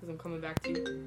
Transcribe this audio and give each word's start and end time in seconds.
because 0.00 0.08
I'm 0.08 0.18
coming 0.18 0.40
back 0.40 0.62
to 0.62 0.70
you. 0.70 1.06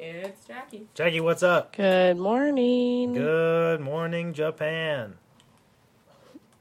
It's 0.00 0.46
Jackie. 0.46 0.86
Jackie, 0.94 1.20
what's 1.20 1.42
up? 1.42 1.74
Good 1.76 2.16
morning. 2.16 3.12
Good 3.14 3.80
morning, 3.80 4.32
Japan. 4.32 5.14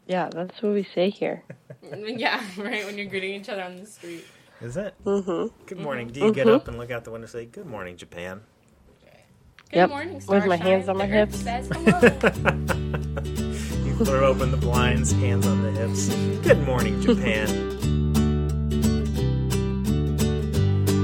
Yeah, 0.08 0.30
that's 0.32 0.62
what 0.62 0.74
we 0.74 0.88
say 0.96 1.10
here. 1.10 1.44
yeah, 2.04 2.42
right 2.58 2.86
when 2.86 2.98
you're 2.98 3.08
greeting 3.08 3.34
each 3.40 3.50
other 3.50 3.64
on 3.64 3.78
the 3.78 3.86
street. 3.86 4.26
Is 4.62 4.78
it? 4.78 4.94
Mm-hmm. 5.06 5.48
Good 5.66 5.80
morning. 5.80 6.08
Do 6.10 6.20
you 6.20 6.32
get 6.34 6.48
Mhm. 6.48 6.56
up 6.56 6.68
and 6.68 6.78
look 6.78 6.92
out 6.92 7.04
the 7.04 7.12
window 7.12 7.26
and 7.26 7.32
say, 7.32 7.46
Good 7.46 7.66
morning, 7.66 7.98
Japan? 7.98 8.42
Good 9.72 9.78
Yep. 9.78 9.90
morning, 9.90 10.22
With 10.28 10.46
my 10.46 10.58
hands 10.58 10.90
on 10.90 10.98
my 10.98 11.06
The 11.08 11.14
hips. 11.14 11.38
says 11.38 11.70
hello. 11.72 12.00
you 13.86 14.06
throw 14.06 14.26
open 14.28 14.52
the 14.52 14.58
blinds, 14.58 15.12
hands 15.14 15.48
on 15.48 15.64
the 15.64 15.72
hips. 15.72 16.10
Good 16.46 16.62
morning, 16.66 17.02
Japan. 17.02 17.78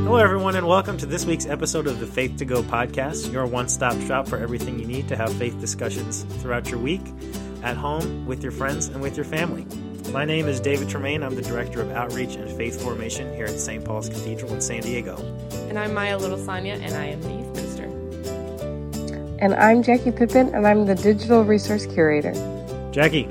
Hello, 0.07 0.19
everyone, 0.19 0.55
and 0.55 0.65
welcome 0.65 0.97
to 0.99 1.05
this 1.05 1.25
week's 1.25 1.45
episode 1.45 1.85
of 1.85 1.99
the 1.99 2.07
Faith 2.07 2.37
to 2.37 2.45
Go 2.45 2.63
podcast, 2.63 3.29
your 3.29 3.45
one 3.45 3.67
stop 3.67 3.99
shop 4.03 4.25
for 4.25 4.37
everything 4.37 4.79
you 4.79 4.87
need 4.87 5.09
to 5.09 5.17
have 5.17 5.33
faith 5.33 5.59
discussions 5.59 6.23
throughout 6.41 6.69
your 6.69 6.79
week, 6.79 7.01
at 7.61 7.75
home, 7.75 8.25
with 8.25 8.41
your 8.41 8.53
friends, 8.53 8.87
and 8.87 9.01
with 9.01 9.17
your 9.17 9.25
family. 9.25 9.67
My 10.13 10.23
name 10.23 10.47
is 10.47 10.61
David 10.61 10.87
Tremaine. 10.87 11.23
I'm 11.23 11.35
the 11.35 11.41
Director 11.41 11.81
of 11.81 11.91
Outreach 11.91 12.35
and 12.35 12.49
Faith 12.55 12.81
Formation 12.81 13.35
here 13.35 13.47
at 13.47 13.59
St. 13.59 13.83
Paul's 13.83 14.07
Cathedral 14.07 14.53
in 14.53 14.61
San 14.61 14.81
Diego. 14.81 15.17
and 15.67 15.77
I'm 15.77 15.93
Maya 15.93 16.17
Little 16.17 16.37
Sonia, 16.37 16.75
and 16.75 16.93
I 16.95 17.07
am 17.07 17.21
the 17.21 17.29
youth 17.29 17.53
minister. 17.53 17.83
And 19.39 19.53
I'm 19.55 19.83
Jackie 19.83 20.13
Pippin, 20.13 20.55
and 20.55 20.65
I'm 20.65 20.85
the 20.85 20.95
digital 20.95 21.43
resource 21.43 21.85
curator. 21.85 22.31
Jackie, 22.93 23.25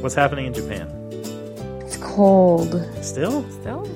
what's 0.00 0.14
happening 0.14 0.46
in 0.46 0.54
Japan? 0.54 0.88
It's 1.82 1.98
cold. 1.98 2.82
Still? 3.02 3.46
Still? 3.50 3.86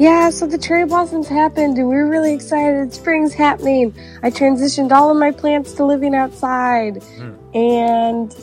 Yeah, 0.00 0.30
so 0.30 0.46
the 0.46 0.56
cherry 0.56 0.86
blossoms 0.86 1.28
happened, 1.28 1.76
and 1.76 1.86
we 1.86 1.94
were 1.94 2.08
really 2.08 2.32
excited. 2.32 2.94
Spring's 2.94 3.34
happening. 3.34 3.94
I 4.22 4.30
transitioned 4.30 4.92
all 4.92 5.10
of 5.10 5.18
my 5.18 5.30
plants 5.30 5.72
to 5.74 5.84
living 5.84 6.14
outside, 6.14 7.02
Hmm. 7.02 7.34
and 7.54 8.34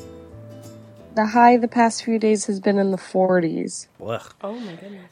the 1.16 1.25
high 1.25 1.58
the 1.58 1.67
past 1.67 2.03
few 2.03 2.19
days 2.19 2.45
has 2.45 2.59
been 2.59 2.77
in 2.77 2.91
the 2.91 2.97
40s. 2.97 3.88
Ugh. 3.99 4.22
Oh 4.44 4.53
my 4.53 4.73
goodness. 4.73 5.09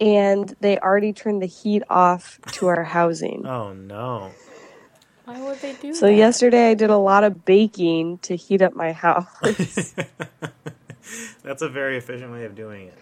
And 0.00 0.56
they 0.60 0.78
already 0.78 1.12
turned 1.12 1.40
the 1.42 1.46
heat 1.46 1.84
off 1.88 2.40
to 2.54 2.66
our 2.66 2.82
housing. 2.82 3.42
Oh 3.46 3.72
no. 3.72 4.32
Why 5.26 5.40
would 5.42 5.60
they 5.60 5.74
do 5.74 5.88
that? 5.92 5.96
So 5.96 6.06
that? 6.06 6.14
yesterday 6.14 6.70
I 6.70 6.74
did 6.74 6.90
a 6.90 6.96
lot 6.96 7.22
of 7.22 7.44
baking 7.44 8.18
to 8.22 8.34
heat 8.34 8.62
up 8.62 8.74
my 8.74 8.90
house. 9.04 9.94
That's 11.44 11.62
a 11.62 11.68
very 11.68 11.98
efficient 11.98 12.32
way 12.32 12.44
of 12.46 12.56
doing 12.56 12.88
it. 12.88 12.94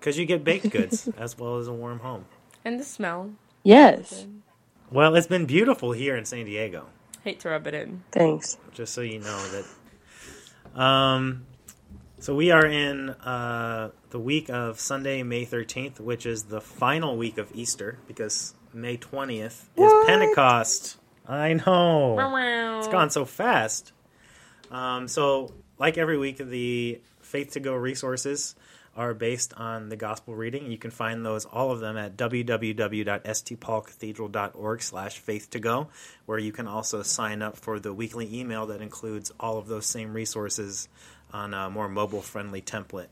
Because 0.00 0.18
you 0.18 0.24
get 0.24 0.42
baked 0.42 0.70
goods 0.70 1.08
as 1.18 1.38
well 1.38 1.58
as 1.58 1.68
a 1.68 1.72
warm 1.72 2.00
home. 2.00 2.24
And 2.64 2.80
the 2.80 2.84
smell. 2.84 3.30
yes. 3.62 4.26
Well, 4.90 5.14
it's 5.14 5.28
been 5.28 5.46
beautiful 5.46 5.92
here 5.92 6.16
in 6.16 6.24
San 6.24 6.46
Diego. 6.46 6.86
Hate 7.22 7.38
to 7.40 7.50
rub 7.50 7.66
it 7.68 7.74
in. 7.74 8.02
Thanks. 8.10 8.56
Just 8.72 8.92
so 8.92 9.02
you 9.02 9.20
know 9.20 9.62
that. 10.74 10.80
Um, 10.80 11.46
so 12.18 12.34
we 12.34 12.50
are 12.50 12.66
in 12.66 13.10
uh, 13.10 13.90
the 14.10 14.18
week 14.18 14.50
of 14.50 14.80
Sunday, 14.80 15.22
May 15.22 15.46
13th, 15.46 16.00
which 16.00 16.26
is 16.26 16.44
the 16.44 16.60
final 16.60 17.16
week 17.16 17.38
of 17.38 17.50
Easter 17.54 17.98
because 18.08 18.54
May 18.72 18.96
20th 18.96 19.64
is 19.76 19.92
Pentecost. 20.06 20.96
I 21.28 21.52
know. 21.54 22.14
Wow. 22.14 22.78
It's 22.78 22.88
gone 22.88 23.10
so 23.10 23.24
fast. 23.24 23.92
Um, 24.70 25.06
so, 25.08 25.52
like 25.78 25.98
every 25.98 26.18
week, 26.18 26.38
the 26.38 27.00
Faith 27.20 27.52
to 27.52 27.60
Go 27.60 27.74
resources 27.74 28.56
are 28.96 29.14
based 29.14 29.54
on 29.54 29.88
the 29.88 29.96
gospel 29.96 30.34
reading. 30.34 30.68
You 30.70 30.78
can 30.78 30.90
find 30.90 31.24
those, 31.24 31.44
all 31.44 31.70
of 31.70 31.78
them, 31.80 31.96
at 31.96 32.16
www.stpaulcathedral.org 32.16 34.82
slash 34.82 35.18
faith 35.18 35.50
to 35.50 35.60
go, 35.60 35.88
where 36.26 36.38
you 36.38 36.50
can 36.52 36.66
also 36.66 37.02
sign 37.02 37.42
up 37.42 37.56
for 37.56 37.78
the 37.78 37.94
weekly 37.94 38.28
email 38.38 38.66
that 38.66 38.82
includes 38.82 39.30
all 39.38 39.58
of 39.58 39.68
those 39.68 39.86
same 39.86 40.12
resources 40.12 40.88
on 41.32 41.54
a 41.54 41.70
more 41.70 41.88
mobile-friendly 41.88 42.62
template. 42.62 43.06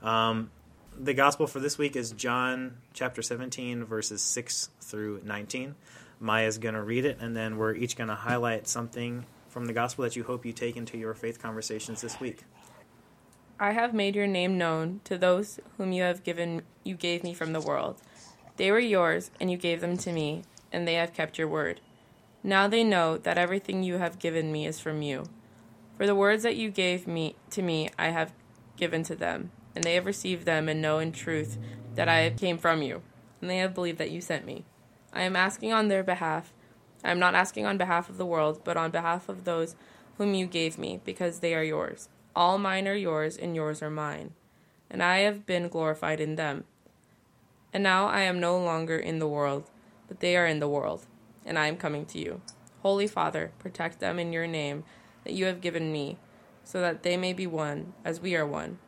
Um, 0.00 0.52
the 0.98 1.14
gospel 1.14 1.46
for 1.46 1.60
this 1.60 1.76
week 1.76 1.96
is 1.96 2.12
John 2.12 2.78
chapter 2.92 3.20
17, 3.20 3.84
verses 3.84 4.22
6 4.22 4.70
through 4.80 5.20
19. 5.24 5.74
Maya's 6.20 6.58
going 6.58 6.74
to 6.74 6.82
read 6.82 7.04
it, 7.04 7.18
and 7.20 7.36
then 7.36 7.58
we're 7.58 7.74
each 7.74 7.96
going 7.96 8.08
to 8.08 8.14
highlight 8.14 8.68
something 8.68 9.26
from 9.48 9.66
the 9.66 9.72
gospel 9.72 10.04
that 10.04 10.16
you 10.16 10.24
hope 10.24 10.46
you 10.46 10.52
take 10.52 10.76
into 10.76 10.96
your 10.96 11.14
faith 11.14 11.42
conversations 11.42 12.00
this 12.00 12.18
week. 12.20 12.44
I 13.58 13.72
have 13.72 13.94
made 13.94 14.14
your 14.14 14.26
name 14.26 14.58
known 14.58 15.00
to 15.04 15.16
those 15.16 15.60
whom 15.78 15.90
you 15.90 16.02
have 16.02 16.22
given 16.22 16.60
you 16.84 16.94
gave 16.94 17.24
me 17.24 17.32
from 17.32 17.54
the 17.54 17.60
world. 17.60 18.02
They 18.58 18.70
were 18.70 18.78
yours, 18.78 19.30
and 19.40 19.50
you 19.50 19.56
gave 19.56 19.80
them 19.80 19.96
to 19.98 20.12
me, 20.12 20.42
and 20.70 20.86
they 20.86 20.94
have 20.94 21.14
kept 21.14 21.38
your 21.38 21.48
word. 21.48 21.80
Now 22.42 22.68
they 22.68 22.84
know 22.84 23.16
that 23.16 23.38
everything 23.38 23.82
you 23.82 23.96
have 23.96 24.18
given 24.18 24.52
me 24.52 24.66
is 24.66 24.78
from 24.78 25.00
you. 25.00 25.24
For 25.96 26.06
the 26.06 26.14
words 26.14 26.42
that 26.42 26.56
you 26.56 26.70
gave 26.70 27.06
me 27.06 27.36
to 27.48 27.62
me 27.62 27.88
I 27.98 28.08
have 28.08 28.34
given 28.76 29.02
to 29.04 29.16
them, 29.16 29.52
and 29.74 29.82
they 29.82 29.94
have 29.94 30.04
received 30.04 30.44
them 30.44 30.68
and 30.68 30.82
know 30.82 30.98
in 30.98 31.12
truth 31.12 31.56
that 31.94 32.10
I 32.10 32.28
came 32.28 32.58
from 32.58 32.82
you, 32.82 33.00
and 33.40 33.48
they 33.48 33.58
have 33.58 33.72
believed 33.72 33.96
that 33.98 34.10
you 34.10 34.20
sent 34.20 34.44
me. 34.44 34.66
I 35.14 35.22
am 35.22 35.34
asking 35.34 35.72
on 35.72 35.88
their 35.88 36.02
behalf. 36.02 36.52
I 37.02 37.10
am 37.10 37.18
not 37.18 37.34
asking 37.34 37.64
on 37.64 37.78
behalf 37.78 38.10
of 38.10 38.18
the 38.18 38.26
world, 38.26 38.60
but 38.64 38.76
on 38.76 38.90
behalf 38.90 39.30
of 39.30 39.44
those 39.44 39.76
whom 40.18 40.34
you 40.34 40.46
gave 40.46 40.76
me, 40.76 41.00
because 41.06 41.38
they 41.38 41.54
are 41.54 41.64
yours. 41.64 42.10
All 42.36 42.58
mine 42.58 42.86
are 42.86 42.94
yours, 42.94 43.38
and 43.38 43.56
yours 43.56 43.82
are 43.82 43.90
mine. 43.90 44.34
And 44.90 45.02
I 45.02 45.20
have 45.20 45.46
been 45.46 45.68
glorified 45.68 46.20
in 46.20 46.36
them. 46.36 46.64
And 47.72 47.82
now 47.82 48.08
I 48.08 48.20
am 48.20 48.38
no 48.38 48.58
longer 48.58 48.98
in 48.98 49.18
the 49.18 49.26
world, 49.26 49.70
but 50.06 50.20
they 50.20 50.36
are 50.36 50.46
in 50.46 50.60
the 50.60 50.68
world, 50.68 51.06
and 51.46 51.58
I 51.58 51.66
am 51.66 51.78
coming 51.78 52.04
to 52.06 52.18
you. 52.18 52.42
Holy 52.82 53.06
Father, 53.06 53.52
protect 53.58 54.00
them 54.00 54.18
in 54.18 54.34
your 54.34 54.46
name 54.46 54.84
that 55.24 55.32
you 55.32 55.46
have 55.46 55.62
given 55.62 55.90
me, 55.90 56.18
so 56.62 56.80
that 56.82 57.02
they 57.02 57.16
may 57.16 57.32
be 57.32 57.46
one, 57.46 57.94
as 58.04 58.20
we 58.20 58.36
are 58.36 58.46
one. 58.46 58.78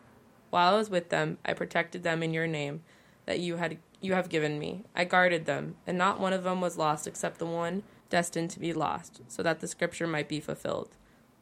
While 0.51 0.75
I 0.75 0.77
was 0.77 0.91
with 0.91 1.09
them, 1.09 1.39
I 1.43 1.55
protected 1.55 2.03
them 2.03 2.23
in 2.23 2.35
your 2.35 2.47
name 2.47 2.83
that 3.25 3.41
you 3.41 3.57
had 3.57 3.79
you 4.01 4.13
have 4.13 4.29
given 4.29 4.59
me. 4.59 4.85
I 4.95 5.05
guarded 5.05 5.47
them, 5.47 5.77
and 5.87 5.97
not 5.97 6.21
one 6.21 6.33
of 6.33 6.45
them 6.45 6.61
was 6.61 6.79
lost 6.79 7.07
except 7.07 7.39
the 7.39 7.47
one 7.47 7.83
destined 8.11 8.51
to 8.51 8.61
be 8.61 8.73
lost, 8.73 9.23
so 9.27 9.43
that 9.43 9.61
the 9.61 9.67
scripture 9.67 10.07
might 10.07 10.29
be 10.29 10.39
fulfilled. 10.39 10.91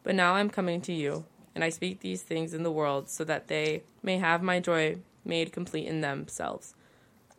But 0.03 0.15
now 0.15 0.35
I 0.35 0.41
am 0.41 0.51
coming 0.51 0.81
to 0.83 0.93
you, 0.93 1.27
and 1.57 1.65
I 1.65 1.71
speak 1.71 2.01
these 2.01 2.23
things 2.23 2.53
in 2.53 2.65
the 2.65 2.71
world, 2.71 3.09
so 3.09 3.25
that 3.25 3.49
they 3.49 3.83
may 4.03 4.19
have 4.19 4.43
my 4.43 4.61
joy 4.61 4.99
made 5.25 5.55
complete 5.55 5.87
in 5.87 6.03
themselves. 6.03 6.75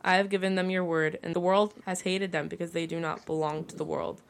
I 0.02 0.16
have 0.16 0.28
given 0.28 0.56
them 0.56 0.70
your 0.70 0.84
word, 0.84 1.20
and 1.22 1.34
the 1.34 1.40
world 1.40 1.72
has 1.86 2.00
hated 2.00 2.32
them 2.32 2.48
because 2.48 2.72
they 2.72 2.84
do 2.84 2.98
not 2.98 3.24
belong 3.26 3.64
to 3.66 3.76
the 3.76 3.84
world, 3.84 4.20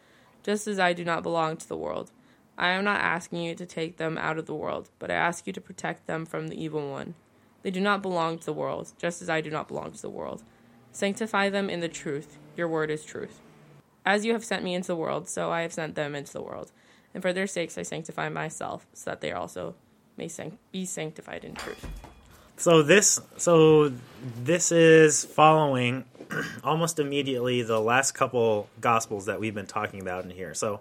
just 0.43 0.69
as 0.69 0.79
I 0.79 0.93
do 0.93 1.05
not 1.05 1.23
belong 1.23 1.57
to 1.57 1.67
the 1.67 1.77
world. 1.77 2.11
I 2.59 2.73
am 2.73 2.85
not 2.85 3.01
asking 3.01 3.41
you 3.41 3.55
to 3.55 3.65
take 3.65 3.97
them 3.97 4.19
out 4.19 4.37
of 4.37 4.45
the 4.45 4.55
world, 4.55 4.91
but 4.99 5.11
I 5.11 5.15
ask 5.15 5.47
you 5.47 5.55
to 5.55 5.61
protect 5.61 6.07
them 6.07 6.27
from 6.27 6.49
the 6.49 6.63
evil 6.63 6.91
one. 6.91 7.15
They 7.63 7.71
do 7.71 7.81
not 7.81 8.03
belong 8.03 8.39
to 8.41 8.45
the 8.45 8.53
world, 8.53 8.93
just 8.99 9.23
as 9.23 9.31
I 9.31 9.41
do 9.41 9.51
not 9.51 9.69
belong 9.69 9.93
to 9.93 10.03
the 10.03 10.11
world. 10.11 10.43
Sanctify 10.93 11.49
them 11.49 11.71
in 11.71 11.81
the 11.81 11.89
truth. 11.89 12.37
Your 12.59 12.69
word 12.69 12.91
is 12.91 13.07
truth. 13.07 13.41
As 14.05 14.27
you 14.27 14.35
have 14.35 14.45
sent 14.45 14.65
me 14.65 14.75
into 14.75 14.89
the 14.89 14.97
world, 14.97 15.31
so 15.31 15.51
I 15.51 15.63
have 15.63 15.73
sent 15.73 15.95
them 15.95 16.15
into 16.15 16.35
the 16.35 16.43
world. 16.43 16.73
And 17.15 17.23
for 17.23 17.33
their 17.33 17.47
sakes 17.47 17.79
I 17.79 17.83
sanctify 17.83 18.29
myself, 18.29 18.87
so 18.93 19.11
that 19.11 19.21
they 19.21 19.33
also 19.33 19.75
may 20.17 20.29
be 20.73 20.85
sanctified 20.85 21.45
in 21.45 21.55
truth. 21.55 21.87
So 22.57 22.83
this, 22.83 23.21
so 23.37 23.93
this 24.43 24.73
is 24.73 25.25
following 25.25 26.05
almost 26.65 26.99
immediately 26.99 27.63
the 27.63 27.81
last 27.81 28.13
couple 28.13 28.69
gospels 28.81 29.27
that 29.27 29.41
we've 29.41 29.55
been 29.55 29.67
talking 29.67 30.01
about 30.01 30.25
in 30.25 30.31
here. 30.31 30.55
So 30.55 30.81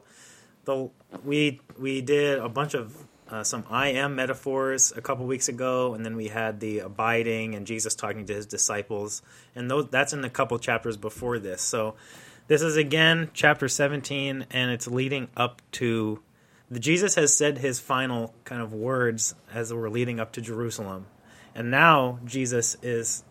the 0.65 0.89
we 1.23 1.61
we 1.79 2.01
did 2.01 2.39
a 2.39 2.49
bunch 2.49 2.73
of 2.73 2.95
uh, 3.29 3.43
some 3.43 3.65
I 3.69 3.89
am 3.89 4.15
metaphors 4.15 4.93
a 4.95 5.01
couple 5.01 5.25
weeks 5.25 5.49
ago, 5.49 5.93
and 5.93 6.05
then 6.05 6.15
we 6.15 6.27
had 6.27 6.59
the 6.59 6.79
abiding 6.79 7.55
and 7.55 7.67
Jesus 7.67 7.95
talking 7.95 8.25
to 8.25 8.33
his 8.33 8.45
disciples, 8.45 9.21
and 9.55 9.69
those 9.69 9.87
that's 9.89 10.13
in 10.13 10.23
a 10.23 10.29
couple 10.29 10.57
chapters 10.59 10.97
before 10.97 11.39
this. 11.39 11.61
So 11.61 11.95
this 12.47 12.61
is 12.61 12.77
again 12.77 13.29
chapter 13.33 13.67
17, 13.67 14.45
and 14.51 14.71
it's 14.71 14.87
leading 14.87 15.27
up 15.35 15.61
to 15.73 16.21
the 16.69 16.79
Jesus 16.79 17.15
has 17.15 17.35
said 17.35 17.57
his 17.57 17.79
final 17.79 18.33
kind 18.43 18.61
of 18.61 18.73
words 18.73 19.35
as 19.53 19.73
we're 19.73 19.89
leading 19.89 20.19
up 20.19 20.33
to 20.33 20.41
Jerusalem, 20.41 21.07
and 21.55 21.71
now 21.71 22.19
Jesus 22.25 22.77
is 22.81 23.23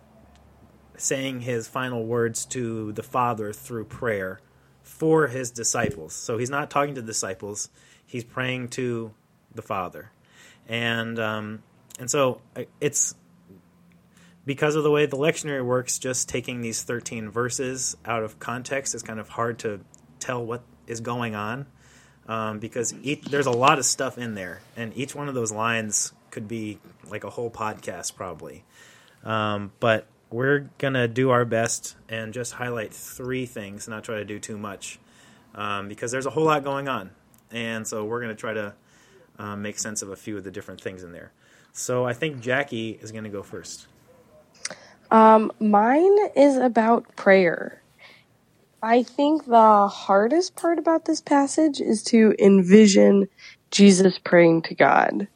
saying 0.96 1.40
his 1.40 1.68
final 1.68 2.04
words 2.04 2.46
to 2.46 2.92
the 2.92 3.02
Father 3.02 3.52
through 3.52 3.84
prayer 3.84 4.40
for 4.82 5.26
his 5.26 5.50
disciples. 5.50 6.14
So 6.14 6.38
he's 6.38 6.50
not 6.50 6.70
talking 6.70 6.94
to 6.94 7.02
the 7.02 7.06
disciples; 7.06 7.70
he's 8.04 8.24
praying 8.24 8.68
to 8.68 9.12
the 9.54 9.62
Father, 9.62 10.12
and 10.68 11.18
um, 11.18 11.62
and 11.98 12.10
so 12.10 12.40
uh, 12.54 12.64
it's 12.80 13.14
because 14.46 14.76
of 14.76 14.84
the 14.84 14.90
way 14.90 15.04
the 15.04 15.18
lectionary 15.18 15.64
works. 15.64 15.98
Just 15.98 16.28
taking 16.28 16.62
these 16.62 16.82
thirteen 16.82 17.28
verses 17.28 17.96
out 18.06 18.22
of 18.22 18.38
context 18.38 18.94
is 18.94 19.02
kind 19.02 19.20
of 19.20 19.28
hard 19.28 19.58
to 19.60 19.80
tell 20.18 20.44
what 20.44 20.62
is 20.86 21.00
going 21.00 21.34
on 21.34 21.66
um, 22.28 22.58
because 22.58 22.94
each, 23.02 23.22
there's 23.24 23.46
a 23.46 23.52
lot 23.52 23.78
of 23.78 23.84
stuff 23.84 24.18
in 24.18 24.34
there, 24.34 24.60
and 24.76 24.96
each 24.96 25.14
one 25.14 25.28
of 25.28 25.34
those 25.34 25.52
lines 25.52 26.12
could 26.30 26.48
be 26.48 26.78
like 27.08 27.24
a 27.24 27.30
whole 27.30 27.50
podcast 27.50 28.14
probably. 28.16 28.64
Um, 29.24 29.72
but 29.80 30.06
we're 30.30 30.70
gonna 30.78 31.08
do 31.08 31.30
our 31.30 31.44
best 31.44 31.96
and 32.08 32.32
just 32.32 32.52
highlight 32.52 32.92
three 32.92 33.46
things, 33.46 33.88
not 33.88 34.04
try 34.04 34.16
to 34.16 34.24
do 34.24 34.38
too 34.38 34.58
much, 34.58 34.98
um, 35.54 35.88
because 35.88 36.10
there's 36.10 36.26
a 36.26 36.30
whole 36.30 36.44
lot 36.44 36.64
going 36.64 36.88
on, 36.88 37.10
and 37.50 37.86
so 37.86 38.04
we're 38.04 38.20
gonna 38.20 38.34
try 38.34 38.54
to 38.54 38.74
um, 39.38 39.62
make 39.62 39.78
sense 39.78 40.02
of 40.02 40.10
a 40.10 40.16
few 40.16 40.36
of 40.36 40.44
the 40.44 40.50
different 40.50 40.80
things 40.80 41.02
in 41.02 41.12
there. 41.12 41.32
So 41.72 42.06
I 42.06 42.12
think 42.12 42.40
Jackie 42.40 42.98
is 43.00 43.12
gonna 43.12 43.28
go 43.28 43.42
first. 43.42 43.86
Um, 45.10 45.52
mine 45.60 46.16
is 46.36 46.56
about 46.56 47.16
prayer. 47.16 47.82
I 48.82 49.02
think 49.02 49.46
the 49.46 49.88
hardest 49.88 50.56
part 50.56 50.78
about 50.78 51.04
this 51.06 51.20
passage 51.20 51.80
is 51.80 52.02
to 52.04 52.34
envision 52.38 53.28
Jesus 53.70 54.18
praying 54.18 54.62
to 54.62 54.74
God. 54.74 55.28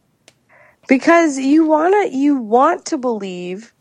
Because 0.88 1.38
you 1.38 1.66
want 1.66 1.94
to 1.94 2.16
you 2.16 2.36
want 2.36 2.86
to 2.86 2.98
believe 2.98 3.72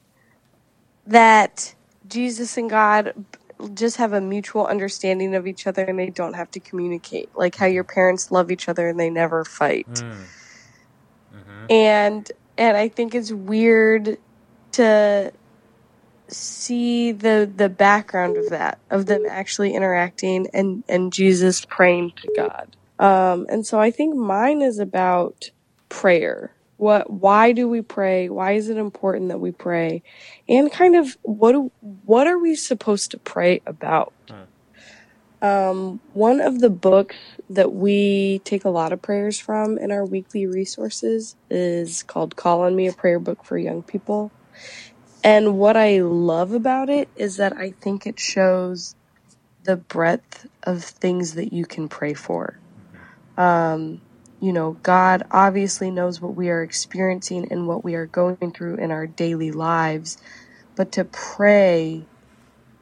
that 1.08 1.74
Jesus 2.08 2.58
and 2.58 2.70
God 2.70 3.14
just 3.74 3.98
have 3.98 4.14
a 4.14 4.22
mutual 4.22 4.66
understanding 4.66 5.36
of 5.36 5.46
each 5.46 5.68
other 5.68 5.84
and 5.84 6.00
they 6.00 6.10
don't 6.10 6.34
have 6.34 6.52
to 6.52 6.60
communicate. 6.60 7.30
Like 7.36 7.56
how 7.56 7.66
your 7.66 7.84
parents 7.84 8.32
love 8.32 8.52
each 8.52 8.70
other 8.70 8.88
and 8.88 9.00
they 9.00 9.10
never 9.10 9.44
fight. 9.44 9.88
Mm. 9.88 10.26
Mm-hmm. 11.36 11.66
And 11.70 12.32
and 12.58 12.78
I 12.78 12.88
think 12.90 13.16
it's 13.16 13.32
weird 13.32 14.18
to 14.74 15.32
see 16.30 17.12
the 17.12 17.52
the 17.54 17.70
background 17.70 18.38
of 18.38 18.50
that 18.50 18.80
of 18.90 19.06
them 19.08 19.26
actually 19.30 19.74
interacting 19.76 20.48
and 20.54 20.84
and 20.90 21.14
Jesus 21.14 21.66
praying 21.66 22.14
to 22.22 22.30
God. 22.36 22.76
Um, 23.00 23.46
and 23.50 23.66
so 23.66 23.80
I 23.80 23.92
think 23.92 24.16
mine 24.16 24.62
is 24.62 24.80
about 24.80 25.52
prayer. 25.90 26.54
What 26.78 27.12
why 27.12 27.52
do 27.54 27.68
we 27.68 27.82
pray? 27.82 28.30
Why 28.30 28.54
is 28.54 28.70
it 28.70 28.78
important 28.78 29.30
that 29.30 29.40
we 29.40 29.52
pray? 29.52 30.04
And 30.48 30.72
kind 30.72 30.96
of 30.96 31.18
what 31.24 31.54
do, 31.54 31.72
what 31.82 32.28
are 32.28 32.40
we 32.40 32.56
supposed 32.56 33.12
to 33.12 33.18
pray 33.20 33.62
about? 33.66 34.14
Um, 35.42 36.02
one 36.14 36.42
of 36.42 36.60
the 36.60 36.70
books 36.70 37.16
that 37.50 37.74
we 37.74 38.40
take 38.44 38.66
a 38.66 38.70
lot 38.70 38.92
of 38.94 39.02
prayers 39.02 39.40
from 39.40 39.78
in 39.78 39.92
our 39.92 40.06
weekly 40.06 40.46
resources 40.48 41.36
is 41.50 42.04
called 42.04 42.36
Call 42.36 42.62
on 42.62 42.76
Me, 42.76 42.88
a 42.88 42.94
prayer 42.94 43.20
book 43.20 43.46
for 43.46 43.58
young 43.58 43.84
people. 43.84 44.32
And 45.24 45.58
what 45.58 45.78
I 45.78 46.02
love 46.02 46.54
about 46.54 46.90
it 46.90 47.10
is 47.16 47.38
that 47.38 47.54
I 47.54 47.72
think 47.72 48.08
it 48.08 48.20
shows 48.20 48.96
the 49.64 49.78
breadth 49.78 50.48
of 50.64 50.84
things 50.84 51.36
that 51.36 51.54
you 51.54 51.66
can 51.66 51.90
pray 51.90 52.14
for. 52.14 52.60
Um, 53.38 54.02
you 54.42 54.54
know, 54.54 54.74
God 54.84 55.24
obviously 55.32 55.92
knows 55.92 56.22
what 56.22 56.36
we 56.36 56.50
are 56.50 56.64
experiencing 56.64 57.48
and 57.52 57.68
what 57.68 57.84
we 57.84 57.96
are 57.96 58.06
going 58.08 58.52
through 58.54 58.76
in 58.76 58.92
our 58.92 59.08
daily 59.08 59.52
lives, 59.52 60.18
but 60.76 60.92
to 60.94 61.06
pray 61.06 62.06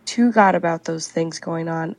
to 0.06 0.32
God 0.32 0.56
about 0.56 0.86
those 0.86 1.10
things 1.10 1.40
going 1.40 1.68
on 1.68 1.96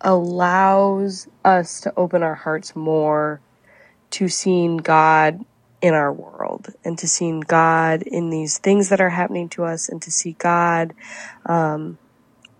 allows 0.00 1.28
us 1.44 1.80
to 1.80 1.92
open 1.96 2.22
our 2.22 2.34
hearts 2.34 2.76
more 2.76 3.40
to 4.10 4.28
seeing 4.28 4.78
God 4.78 5.44
in 5.86 5.94
our 5.94 6.12
world 6.12 6.68
and 6.84 6.98
to 6.98 7.08
seeing 7.08 7.40
God 7.40 8.02
in 8.02 8.30
these 8.30 8.58
things 8.58 8.90
that 8.90 9.00
are 9.00 9.10
happening 9.10 9.48
to 9.50 9.64
us 9.64 9.88
and 9.88 10.02
to 10.02 10.10
see 10.12 10.34
God 10.34 10.94
um, 11.46 11.98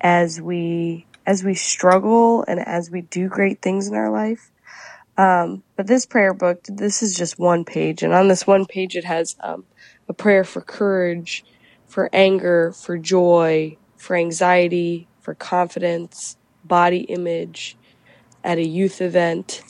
as 0.01 0.41
we 0.41 1.07
as 1.27 1.45
we 1.45 1.55
struggle 1.55 2.45
and 2.49 2.61
as 2.61 2.91
we 2.91 3.03
do 3.03 3.29
great 3.29 3.63
things 3.63 3.89
in 3.89 3.95
our 3.95 4.11
life. 4.11 4.53
Um, 5.19 5.65
but 5.77 5.87
this 5.87 6.07
prayer 6.07 6.35
book, 6.35 6.61
this 6.69 7.03
is 7.03 7.17
just 7.17 7.39
one 7.39 7.65
page, 7.65 8.03
and 8.03 8.13
on 8.15 8.29
this 8.29 8.47
one 8.47 8.67
page, 8.67 8.97
it 8.97 9.05
has 9.05 9.37
um, 9.43 9.67
a 10.09 10.15
prayer 10.15 10.45
for 10.45 10.63
courage, 10.63 11.45
for 11.87 12.11
anger, 12.13 12.73
for 12.73 12.99
joy, 12.99 13.79
for 13.97 14.17
anxiety, 14.17 15.09
for 15.21 15.35
confidence, 15.35 16.37
body 16.65 17.01
image, 17.01 17.79
at 18.45 18.59
a 18.59 18.67
youth 18.67 19.01
event. 19.01 19.63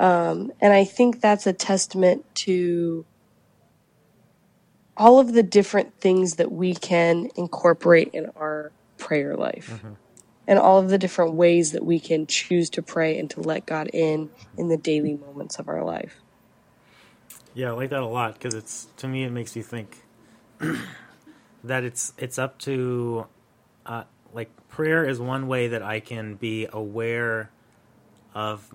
Um, 0.00 0.52
and 0.62 0.72
I 0.74 0.84
think 0.84 1.20
that's 1.22 1.46
a 1.46 1.54
testament 1.54 2.24
to 2.36 3.06
all 4.96 5.20
of 5.20 5.34
the 5.34 5.44
different 5.44 5.94
things 6.00 6.36
that 6.36 6.52
we 6.52 6.74
can 6.74 7.28
incorporate 7.36 8.10
in 8.14 8.30
our 8.36 8.72
prayer 8.98 9.36
life 9.36 9.70
Mm-hmm. 9.70 9.94
and 10.48 10.58
all 10.58 10.78
of 10.80 10.90
the 10.90 10.98
different 10.98 11.34
ways 11.34 11.72
that 11.72 11.84
we 11.84 12.00
can 12.00 12.26
choose 12.26 12.70
to 12.70 12.82
pray 12.82 13.18
and 13.18 13.30
to 13.30 13.40
let 13.42 13.66
God 13.66 13.90
in 13.92 14.30
in 14.58 14.68
the 14.68 14.78
daily 14.78 15.16
moments 15.16 15.58
of 15.58 15.68
our 15.68 15.84
life. 15.84 16.22
Yeah, 17.54 17.68
I 17.68 17.72
like 17.72 17.90
that 17.90 18.02
a 18.02 18.06
lot 18.06 18.34
because 18.34 18.54
it's 18.54 18.88
to 18.98 19.08
me 19.08 19.24
it 19.24 19.30
makes 19.32 19.56
you 19.56 19.62
think 19.62 20.04
that 21.64 21.84
it's 21.84 22.12
it's 22.18 22.38
up 22.38 22.58
to 22.60 23.26
uh, 23.86 24.04
like 24.32 24.50
prayer 24.68 25.04
is 25.04 25.20
one 25.20 25.48
way 25.48 25.68
that 25.68 25.82
I 25.82 26.00
can 26.00 26.36
be 26.36 26.68
aware 26.72 27.50
of 28.34 28.74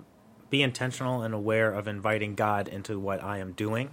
be 0.50 0.62
intentional 0.62 1.22
and 1.22 1.34
aware 1.34 1.72
of 1.72 1.88
inviting 1.88 2.36
God 2.36 2.68
into 2.68 3.00
what 3.00 3.24
I 3.24 3.40
am 3.40 3.54
doing. 3.54 3.92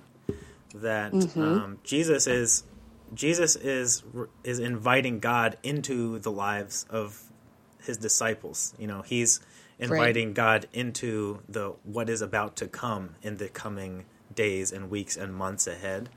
That 0.74 1.12
um, 1.36 1.78
Jesus 1.84 2.26
is 2.26 2.64
Jesus 3.14 3.56
is 3.56 4.02
is 4.42 4.58
inviting 4.58 5.20
God 5.20 5.58
into 5.62 6.18
the 6.18 6.32
lives 6.32 6.86
of 6.88 7.22
his 7.82 7.96
disciples. 7.98 8.74
You 8.78 8.86
know, 8.86 9.02
he's 9.02 9.40
inviting 9.78 10.32
God 10.32 10.68
into 10.72 11.40
the 11.48 11.74
what 11.84 12.08
is 12.08 12.22
about 12.22 12.56
to 12.56 12.68
come 12.68 13.16
in 13.22 13.36
the 13.36 13.48
coming 13.48 14.04
days 14.34 14.72
and 14.72 14.90
weeks 14.90 15.16
and 15.16 15.34
months 15.34 15.66
ahead. 15.66 16.08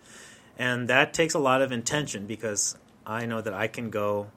And 0.58 0.88
that 0.88 1.14
takes 1.14 1.34
a 1.34 1.40
lot 1.40 1.62
of 1.62 1.72
intention 1.72 2.28
because 2.28 2.78
I 3.06 3.26
know 3.26 3.42
that 3.42 3.54
I 3.54 3.68
can 3.68 3.90
go 3.90 4.28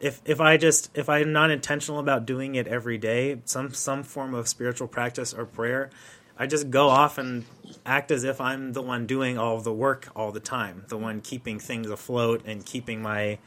if 0.00 0.20
if 0.24 0.40
I 0.40 0.56
just 0.56 0.90
if 0.96 1.08
I'm 1.08 1.32
not 1.32 1.50
intentional 1.50 2.00
about 2.00 2.26
doing 2.26 2.54
it 2.54 2.66
every 2.66 2.98
day, 2.98 3.40
some 3.44 3.74
some 3.74 4.02
form 4.02 4.34
of 4.34 4.48
spiritual 4.48 4.88
practice 4.88 5.34
or 5.34 5.44
prayer, 5.44 5.90
I 6.38 6.46
just 6.46 6.70
go 6.70 6.88
off 6.88 7.18
and 7.18 7.44
act 7.84 8.10
as 8.10 8.24
if 8.24 8.40
I'm 8.40 8.72
the 8.72 8.82
one 8.82 9.06
doing 9.06 9.38
all 9.38 9.60
the 9.60 9.72
work 9.72 10.08
all 10.14 10.30
the 10.30 10.40
time, 10.40 10.84
the 10.88 10.96
one 10.96 11.20
keeping 11.20 11.58
things 11.58 11.90
afloat 11.90 12.42
and 12.46 12.64
keeping 12.64 13.02
my 13.02 13.38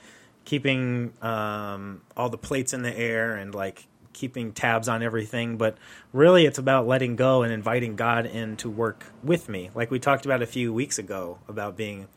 keeping 0.44 1.14
um, 1.22 2.02
all 2.18 2.30
the 2.30 2.38
plates 2.38 2.74
in 2.74 2.82
the 2.82 2.98
air 2.98 3.36
and 3.36 3.56
like 3.56 3.88
keeping 4.14 4.52
tabs 4.52 4.90
on 4.90 5.02
everything. 5.02 5.58
But 5.58 5.78
really, 6.12 6.46
it's 6.46 6.60
about 6.60 6.86
letting 6.86 7.16
go 7.16 7.44
and 7.44 7.54
inviting 7.54 7.96
God 7.96 8.26
in 8.26 8.58
to 8.58 8.70
work 8.70 9.06
with 9.24 9.48
me, 9.48 9.70
like 9.74 9.90
we 9.90 10.00
talked 10.00 10.26
about 10.26 10.42
a 10.42 10.48
few 10.48 10.74
weeks 10.74 11.00
ago 11.00 11.40
about 11.48 11.78
being 11.78 12.08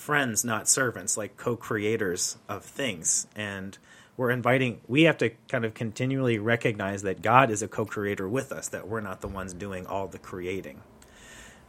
friends, 0.00 0.44
not 0.44 0.66
servants, 0.66 1.16
like 1.18 1.36
co-creators 1.36 2.38
of 2.48 2.64
things. 2.64 3.26
And 3.36 3.76
we're 4.16 4.30
inviting. 4.30 4.80
We 4.88 5.02
have 5.02 5.18
to 5.18 5.30
kind 5.48 5.64
of 5.64 5.74
continually 5.74 6.38
recognize 6.38 7.02
that 7.02 7.22
God 7.22 7.50
is 7.50 7.62
a 7.62 7.68
co-creator 7.68 8.28
with 8.28 8.50
us; 8.50 8.68
that 8.68 8.88
we're 8.88 9.00
not 9.00 9.20
the 9.20 9.28
ones 9.28 9.52
doing 9.52 9.86
all 9.86 10.08
the 10.08 10.18
creating. 10.18 10.80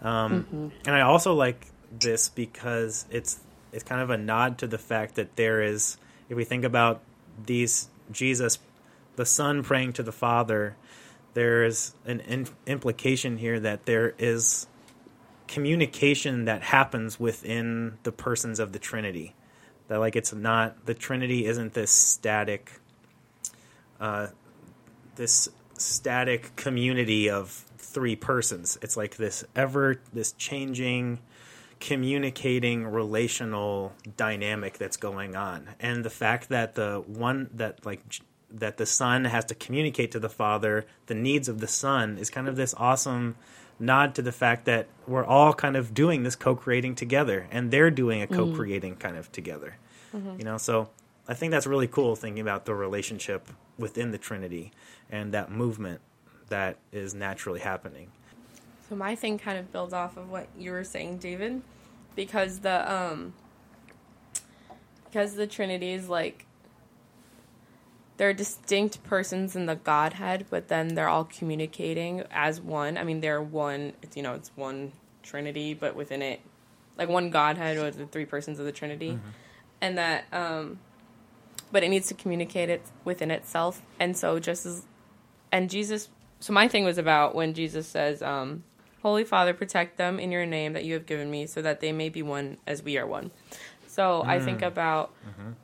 Um, 0.02 0.72
And 0.86 0.96
I 0.96 1.02
also 1.02 1.34
like 1.34 1.68
this 1.92 2.30
because 2.30 3.06
it's 3.10 3.40
it's 3.72 3.84
kind 3.84 4.02
of 4.02 4.10
a 4.10 4.18
nod 4.18 4.58
to 4.60 4.68
the 4.68 4.78
fact 4.78 5.16
that 5.16 5.36
there 5.36 5.62
is, 5.62 5.98
if 6.30 6.36
we 6.36 6.44
think 6.44 6.64
about 6.64 7.02
these 7.46 7.90
Jesus, 8.12 8.60
the 9.16 9.26
Son 9.26 9.64
praying 9.64 9.94
to 9.94 10.04
the 10.04 10.12
Father, 10.12 10.76
there 11.34 11.64
is 11.64 11.94
an 12.06 12.20
in, 12.22 12.48
implication 12.66 13.38
here 13.38 13.60
that 13.60 13.86
there 13.86 14.14
is 14.18 14.68
communication 15.52 16.46
that 16.46 16.62
happens 16.62 17.20
within 17.20 17.98
the 18.04 18.12
persons 18.12 18.58
of 18.58 18.72
the 18.72 18.80
Trinity. 18.80 19.36
That 19.90 20.00
like 20.00 20.16
it's 20.16 20.34
not 20.34 20.86
the 20.86 20.94
Trinity 20.94 21.46
isn't 21.46 21.74
this 21.74 21.92
static, 21.92 22.80
uh, 24.00 24.28
this 25.18 25.50
static 25.78 26.56
community 26.56 27.30
of 27.30 27.50
three 27.78 28.16
persons. 28.16 28.80
It's 28.82 28.96
like 28.96 29.18
this 29.18 29.44
ever 29.54 30.00
this 30.14 30.32
changing, 30.32 31.20
communicating 31.82 32.88
relational 32.88 33.92
dynamic 34.16 34.78
that's 34.78 34.96
going 34.96 35.36
on, 35.36 35.72
and 35.82 36.06
the 36.06 36.10
fact 36.10 36.48
that 36.48 36.76
the 36.76 37.04
one 37.06 37.50
that 37.56 37.86
like 37.86 38.02
that 38.50 38.78
the 38.78 38.86
son 38.86 39.26
has 39.26 39.44
to 39.46 39.56
communicate 39.56 40.12
to 40.12 40.20
the 40.20 40.30
father 40.30 40.86
the 41.08 41.14
needs 41.14 41.48
of 41.50 41.60
the 41.60 41.68
son 41.68 42.18
is 42.18 42.30
kind 42.30 42.48
of 42.48 42.56
this 42.56 42.74
awesome 42.78 43.36
nod 43.82 44.16
to 44.16 44.22
the 44.22 44.32
fact 44.32 44.66
that 44.66 44.88
we're 45.08 45.26
all 45.26 45.54
kind 45.54 45.76
of 45.76 45.94
doing 45.94 46.24
this 46.24 46.36
co-creating 46.36 46.96
together 46.96 47.48
and 47.52 47.72
they're 47.72 47.92
doing 47.92 48.22
a 48.22 48.28
co-creating 48.28 48.96
kind 48.96 49.18
of 49.18 49.32
together. 49.32 49.76
You 50.14 50.44
know 50.44 50.58
so 50.58 50.90
i 51.28 51.34
think 51.34 51.52
that's 51.52 51.66
really 51.66 51.88
cool 51.88 52.16
thinking 52.16 52.42
about 52.42 52.66
the 52.66 52.76
relationship 52.76 53.48
within 53.78 54.12
the 54.12 54.18
trinity 54.18 54.72
and 55.10 55.34
that 55.34 55.50
movement 55.52 56.02
that 56.52 56.78
is 56.92 57.14
naturally 57.14 57.62
happening. 57.62 58.12
So 58.88 58.96
my 58.96 59.16
thing 59.16 59.40
kind 59.40 59.58
of 59.58 59.72
builds 59.72 59.94
off 59.94 60.18
of 60.18 60.30
what 60.30 60.48
you 60.58 60.72
were 60.72 60.84
saying, 60.84 61.18
David, 61.18 61.62
because 62.16 62.60
the 62.60 62.94
um 62.94 63.34
because 65.06 65.36
the 65.36 65.48
Trinity 65.48 65.94
is 65.94 66.08
like 66.08 66.46
they're 68.22 68.34
distinct 68.34 69.04
persons 69.04 69.56
in 69.56 69.66
the 69.66 69.74
Godhead, 69.74 70.46
but 70.52 70.68
then 70.68 70.94
they're 70.94 71.10
all 71.10 71.24
communicating 71.24 72.24
as 72.30 72.62
one. 72.62 72.96
I 72.96 73.04
mean, 73.04 73.20
they're 73.20 73.42
one. 73.42 73.94
It's 74.04 74.16
you 74.16 74.22
know, 74.22 74.36
it's 74.36 74.52
one 74.56 74.92
Trinity, 75.24 75.74
but 75.74 75.96
within 75.96 76.22
it, 76.22 76.40
like 77.00 77.10
one 77.10 77.32
Godhead 77.32 77.78
or 77.78 77.90
the 77.90 78.06
three 78.06 78.26
persons 78.26 78.60
of 78.60 78.66
the 78.66 78.72
Trinity. 78.72 79.18
and 79.82 79.98
that 79.98 80.26
um, 80.32 80.78
but 81.72 81.82
it 81.82 81.90
needs 81.90 82.10
to 82.10 82.14
communicate 82.14 82.70
it 82.70 82.84
within 83.04 83.32
itself. 83.32 83.82
And 84.00 84.16
so 84.16 84.38
just 84.38 84.68
as 84.68 84.86
and 85.52 85.68
Jesus 85.68 86.08
so 86.40 86.54
my 86.54 86.68
thing 86.68 86.84
was 86.84 87.00
about 87.00 87.34
when 87.34 87.56
Jesus 87.56 87.88
says, 87.88 88.22
um, 88.22 88.64
Holy 89.02 89.24
Father, 89.24 89.56
protect 89.56 89.98
them 89.98 90.20
in 90.20 90.32
your 90.32 90.46
name 90.46 90.74
that 90.74 90.86
you 90.86 90.94
have 90.94 91.08
given 91.08 91.32
me, 91.32 91.48
so 91.48 91.64
that 91.64 91.80
they 91.80 91.92
may 91.92 92.10
be 92.10 92.22
one 92.22 92.58
as 92.68 92.84
we 92.84 93.00
are 93.00 93.08
one. 93.08 93.32
So 93.88 94.22
I 94.24 94.40
think 94.40 94.62
about 94.62 95.12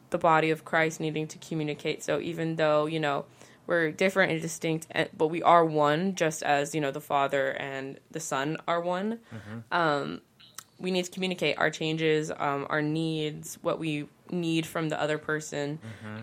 the 0.10 0.18
body 0.18 0.50
of 0.50 0.64
Christ 0.66 1.00
needing 1.00 1.28
to 1.28 1.38
communicate. 1.38 2.04
So 2.04 2.20
even 2.20 2.56
though, 2.56 2.86
you 2.86 3.00
know, 3.00 3.26
we're 3.66 3.92
different 3.92 4.32
and 4.32 4.42
distinct, 4.42 4.88
eh, 4.96 5.08
but 5.16 5.28
we 5.28 5.44
are 5.44 5.66
one, 5.66 6.16
just 6.16 6.42
as, 6.42 6.74
you 6.74 6.80
know, 6.80 6.92
the 6.92 7.02
Father 7.02 7.52
and 7.52 8.00
the 8.12 8.20
Son 8.22 8.58
are 8.68 8.80
one. 8.80 9.20
Um, 9.72 10.22
we 10.80 10.92
need 10.92 11.06
to 11.06 11.12
communicate 11.12 11.58
our 11.58 11.70
changes, 11.70 12.32
um, 12.38 12.66
our 12.70 12.82
needs, 12.82 13.58
what 13.62 13.80
we 13.80 14.08
need 14.30 14.66
from 14.66 14.90
the 14.90 15.02
other 15.02 15.18
person, 15.18 15.80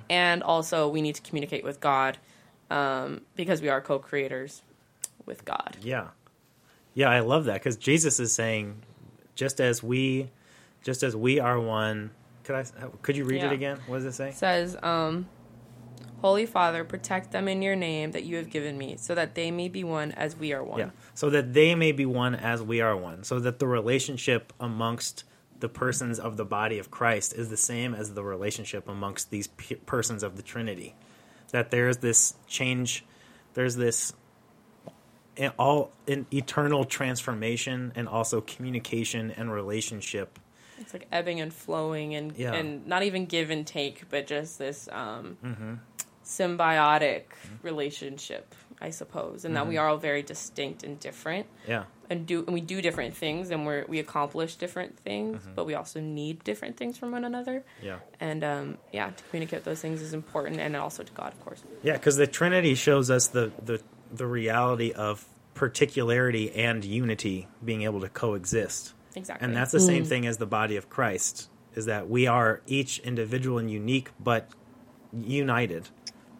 and 0.08 0.42
also 0.42 0.88
we 0.88 1.02
need 1.02 1.16
to 1.16 1.22
communicate 1.22 1.64
with 1.64 1.80
God 1.80 2.16
um, 2.70 3.20
because 3.36 3.60
we 3.60 3.68
are 3.68 3.80
co-creators 3.80 4.62
with 5.26 5.44
God. 5.44 5.76
Yeah, 5.82 6.08
yeah, 6.94 7.10
I 7.10 7.20
love 7.20 7.44
that 7.46 7.54
because 7.54 7.76
Jesus 7.76 8.20
is 8.20 8.32
saying, 8.32 8.76
just 9.34 9.60
as 9.60 9.82
we, 9.82 10.30
just 10.82 11.02
as 11.02 11.14
we 11.16 11.40
are 11.40 11.60
one. 11.60 12.10
Could 12.44 12.56
I? 12.56 12.64
Could 13.02 13.16
you 13.16 13.24
read 13.24 13.40
Yeah. 13.42 13.48
it 13.48 13.52
again? 13.52 13.78
What 13.86 13.96
does 13.98 14.04
it 14.06 14.12
say? 14.12 14.28
It 14.28 14.34
says, 14.34 14.76
um, 14.82 15.28
"Holy 16.20 16.46
Father, 16.46 16.84
protect 16.84 17.32
them 17.32 17.48
in 17.48 17.62
your 17.62 17.76
name 17.76 18.12
that 18.12 18.24
you 18.24 18.36
have 18.36 18.50
given 18.50 18.78
me, 18.78 18.96
so 18.98 19.14
that 19.14 19.34
they 19.34 19.50
may 19.50 19.68
be 19.68 19.82
one 19.82 20.12
as 20.12 20.36
we 20.36 20.52
are 20.52 20.62
one." 20.62 20.78
Yeah, 20.78 20.90
so 21.14 21.30
that 21.30 21.54
they 21.54 21.74
may 21.74 21.92
be 21.92 22.06
one 22.06 22.34
as 22.34 22.62
we 22.62 22.80
are 22.80 22.96
one. 22.96 23.24
So 23.24 23.38
that 23.40 23.58
the 23.58 23.66
relationship 23.66 24.52
amongst 24.60 25.24
the 25.60 25.68
persons 25.68 26.18
of 26.18 26.36
the 26.36 26.44
body 26.44 26.78
of 26.78 26.90
Christ 26.90 27.32
is 27.34 27.48
the 27.48 27.56
same 27.56 27.94
as 27.94 28.12
the 28.12 28.22
relationship 28.22 28.88
amongst 28.88 29.30
these 29.30 29.46
pe- 29.46 29.76
persons 29.76 30.22
of 30.22 30.36
the 30.36 30.42
Trinity. 30.42 30.94
That 31.52 31.70
there's 31.70 31.98
this 31.98 32.34
change, 32.46 33.04
there's 33.54 33.76
this 33.76 34.12
in 35.36 35.50
all 35.58 35.92
in 36.06 36.26
eternal 36.32 36.84
transformation 36.84 37.92
and 37.94 38.08
also 38.08 38.40
communication 38.40 39.30
and 39.30 39.50
relationship. 39.52 40.38
It's 40.81 40.93
like 40.93 41.07
ebbing 41.12 41.40
and 41.40 41.52
flowing, 41.52 42.14
and 42.14 42.37
Yeah. 42.37 42.52
and 42.54 42.87
not 42.87 43.02
even 43.02 43.26
give 43.26 43.50
and 43.50 43.66
take, 43.66 44.09
but 44.11 44.26
just 44.26 44.59
this 44.59 44.88
um, 44.93 45.37
Mm-hmm. 45.45 45.75
symbiotic 46.25 47.25
relationship, 47.62 48.54
I 48.81 48.90
suppose, 48.90 49.45
and 49.45 49.54
that 49.57 49.61
Mm-hmm. 49.61 49.69
we 49.71 49.76
are 49.78 49.88
all 49.88 49.97
very 49.99 50.23
distinct 50.23 50.83
and 50.83 50.99
different. 50.99 51.47
Yeah, 51.69 51.85
and 52.11 52.26
do 52.26 52.40
and 52.45 52.52
we 52.52 52.61
do 52.61 52.83
different 52.83 53.16
things 53.16 53.50
and 53.50 53.66
we 53.66 53.83
we 53.88 53.99
accomplish 53.99 54.57
different 54.57 54.99
things 54.99 55.40
Mm-hmm. 55.43 55.54
but 55.54 55.64
we 55.64 55.75
also 55.75 56.00
need 56.00 56.45
different 56.45 56.76
things 56.76 56.99
from 56.99 57.12
one 57.12 57.25
another 57.25 57.64
yeah. 57.83 57.97
and 58.21 58.45
um, 58.45 58.78
yeah 58.93 59.09
to 59.09 59.25
communicate 59.31 59.64
those 59.64 59.81
things 59.81 60.02
is 60.02 60.12
important 60.12 60.61
and 60.61 60.76
also 60.76 61.02
to 61.02 61.12
god 61.14 61.33
of 61.33 61.40
course 61.45 61.62
Yeah, 61.83 61.95
because 61.95 62.16
the 62.16 62.26
Trinity 62.26 62.75
shows 62.75 63.11
us 63.11 63.28
the, 63.28 63.52
the 63.64 63.81
the 64.12 64.26
reality 64.26 64.93
of 64.93 65.25
particularity 65.54 66.52
and 66.52 66.85
unity 66.85 67.49
being 67.64 67.83
able 67.83 68.00
to 68.02 68.09
coexist, 68.11 68.93
exactly. 69.16 69.44
And 69.44 69.56
that's 69.56 69.73
the 69.73 69.80
same 69.80 70.04
thing 70.04 70.26
as 70.26 70.38
the 70.38 70.47
body 70.47 70.76
of 70.76 70.88
Christ. 70.88 71.50
Is 71.75 71.87
that 71.87 72.09
we 72.09 72.26
are 72.26 72.62
each 72.66 73.00
individual 73.00 73.59
and 73.59 73.71
unique, 73.71 74.11
but 74.21 74.49
united. 75.12 75.88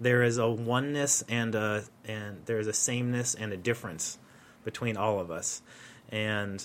There 0.01 0.23
is 0.23 0.39
a 0.39 0.49
oneness 0.49 1.25
and 1.29 1.55
a 1.55 1.85
and 2.05 2.45
there 2.47 2.59
is 2.59 2.67
a 2.67 2.73
sameness 2.73 3.35
and 3.35 3.53
a 3.53 3.57
difference 3.57 4.19
between 4.65 4.97
all 4.97 5.19
of 5.19 5.31
us, 5.31 5.63
and 6.09 6.65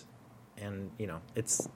and 0.57 0.91
you 0.97 1.07
know 1.07 1.21
it's 1.35 1.67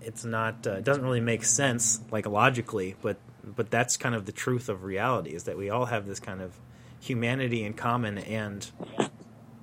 it's 0.00 0.24
not 0.24 0.66
uh, 0.66 0.72
it 0.72 0.84
doesn't 0.84 1.02
really 1.02 1.20
make 1.20 1.44
sense 1.44 2.00
like 2.12 2.24
logically 2.24 2.94
but 3.02 3.16
but 3.44 3.70
that's 3.70 3.96
kind 3.96 4.14
of 4.14 4.26
the 4.26 4.32
truth 4.32 4.68
of 4.68 4.84
reality 4.84 5.30
is 5.30 5.44
that 5.44 5.56
we 5.56 5.70
all 5.70 5.86
have 5.86 6.06
this 6.06 6.20
kind 6.20 6.40
of 6.40 6.52
humanity 7.00 7.64
in 7.64 7.74
common 7.74 8.18
and 8.18 8.70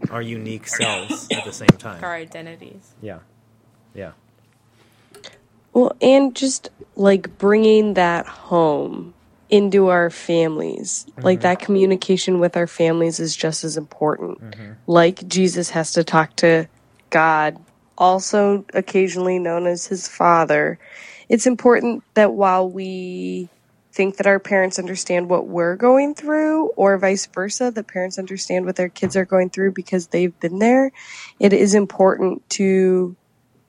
our 0.10 0.22
unique 0.22 0.68
selves 0.68 1.28
at 1.32 1.46
the 1.46 1.54
same 1.54 1.68
time. 1.70 2.04
Our 2.04 2.14
identities. 2.14 2.94
Yeah 3.02 3.20
yeah 3.96 4.12
Well, 5.74 5.96
and 6.02 6.36
just 6.36 6.70
like 6.96 7.38
bringing 7.38 7.96
that 7.96 8.26
home 8.28 9.14
into 9.50 9.88
our 9.88 10.10
families, 10.10 11.06
mm-hmm. 11.10 11.22
like 11.22 11.42
that 11.42 11.60
communication 11.60 12.40
with 12.40 12.58
our 12.58 12.68
families 12.68 13.20
is 13.20 13.36
just 13.36 13.64
as 13.64 13.78
important. 13.78 14.42
Mm-hmm. 14.42 14.72
Like 14.88 15.28
Jesus 15.28 15.70
has 15.72 15.92
to 15.94 16.04
talk 16.04 16.36
to 16.38 16.68
God, 17.10 17.58
also 17.98 18.66
occasionally 18.74 19.40
known 19.40 19.68
as 19.68 19.88
his 19.88 20.08
father. 20.08 20.80
It's 21.30 21.48
important 21.48 22.04
that 22.14 22.34
while 22.34 22.70
we 22.70 23.50
think 23.92 24.18
that 24.18 24.28
our 24.28 24.40
parents 24.40 24.78
understand 24.78 25.30
what 25.30 25.48
we're 25.48 25.78
going 25.78 26.16
through, 26.16 26.68
or 26.76 26.98
vice 26.98 27.26
versa, 27.28 27.72
that 27.72 27.88
parents 27.88 28.20
understand 28.20 28.66
what 28.66 28.76
their 28.76 28.90
kids 28.90 29.16
are 29.16 29.26
going 29.26 29.50
through 29.50 29.72
because 29.72 30.08
they've 30.08 30.38
been 30.40 30.60
there, 30.60 30.92
it 31.40 31.54
is 31.54 31.74
important 31.74 32.48
to 32.50 33.16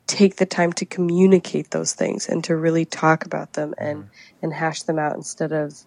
take 0.07 0.37
the 0.37 0.47
time 0.47 0.73
to 0.75 0.85
communicate 0.85 1.71
those 1.71 1.93
things 1.93 2.29
and 2.29 2.45
to 2.45 2.57
really 2.57 2.85
talk 2.85 3.25
about 3.25 3.55
them 3.55 3.75
and 3.79 4.09
and 4.43 4.53
hash 4.53 4.83
them 4.83 4.99
out 4.99 5.17
instead 5.17 5.53
of 5.53 5.79